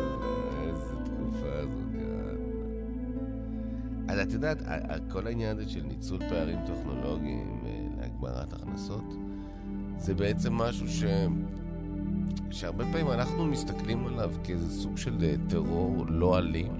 איזה 0.62 0.94
תקופה 1.04 1.62
זאת, 1.62 1.94
יאללה. 1.94 2.32
אז 4.08 4.18
את 4.18 4.32
יודעת, 4.32 4.62
כל 5.10 5.26
העניין 5.26 5.56
הזה 5.56 5.68
של 5.68 5.82
ניצול 5.82 6.18
פערים 6.28 6.58
טכנולוגיים 6.66 7.60
אה, 7.66 7.86
להגברת 8.00 8.52
הכנסות, 8.52 9.14
זה 9.98 10.14
בעצם 10.14 10.52
משהו 10.52 10.88
ש... 10.88 11.04
שהרבה 12.50 12.84
פעמים 12.84 13.10
אנחנו 13.10 13.46
מסתכלים 13.46 14.06
עליו 14.06 14.32
כאיזה 14.44 14.82
סוג 14.82 14.96
של 14.96 15.16
אה, 15.22 15.34
טרור 15.48 16.04
לא 16.08 16.38
אלים, 16.38 16.72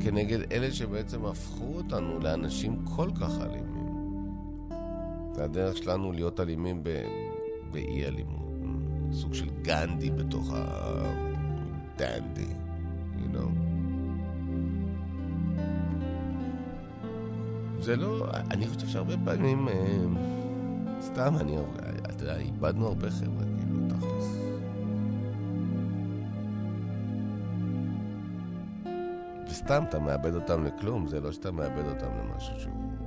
כנגד 0.00 0.52
אלה 0.52 0.72
שבעצם 0.72 1.24
הפכו 1.24 1.74
אותנו 1.74 2.18
לאנשים 2.18 2.84
כל 2.84 3.10
כך 3.20 3.40
אלימים. 3.40 3.76
זה 5.32 5.44
הדרך 5.44 5.76
שלנו 5.76 6.12
להיות 6.12 6.40
אלימים 6.40 6.80
ב... 6.82 6.88
באי 7.76 8.04
אלימות. 8.04 8.46
סוג 9.12 9.34
של 9.34 9.48
גנדי 9.62 10.10
בתוך 10.10 10.52
הדנדי, 11.94 12.46
you 13.16 13.36
know. 13.36 13.48
זה 17.80 17.96
לא... 17.96 18.26
אני 18.50 18.66
חושב 18.66 18.88
שהרבה 18.88 19.14
פעמים... 19.24 19.68
אה, 19.68 19.74
סתם, 21.00 21.36
אני... 21.40 21.56
אתה 22.02 22.24
יודע, 22.24 22.36
איבדנו 22.36 22.86
הרבה 22.86 23.10
חבר'ה, 23.10 23.44
כאילו, 23.58 23.88
תכלס. 23.88 24.38
וסתם, 29.50 29.84
אתה 29.88 29.98
מאבד 29.98 30.34
אותם 30.34 30.64
לכלום, 30.64 31.06
זה 31.06 31.20
לא 31.20 31.32
שאתה 31.32 31.50
מאבד 31.50 31.88
אותם 31.88 32.08
למשהו 32.18 32.60
שהוא... 32.60 33.05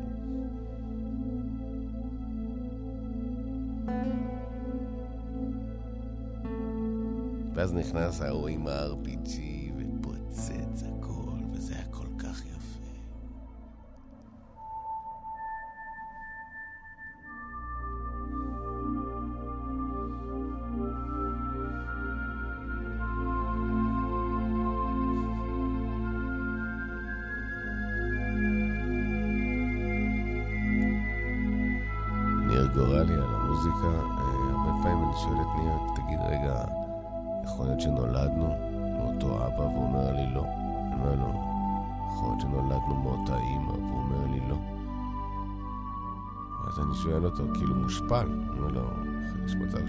ואז 7.60 7.74
נכנס 7.74 8.22
ההוא 8.22 8.48
עם 8.48 8.68
ה-RPG 8.68 9.59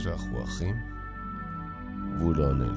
שאנחנו 0.03 0.45
אחים? 0.45 0.77
והוא 2.19 2.37
לא 2.37 2.47
עונה 2.47 2.70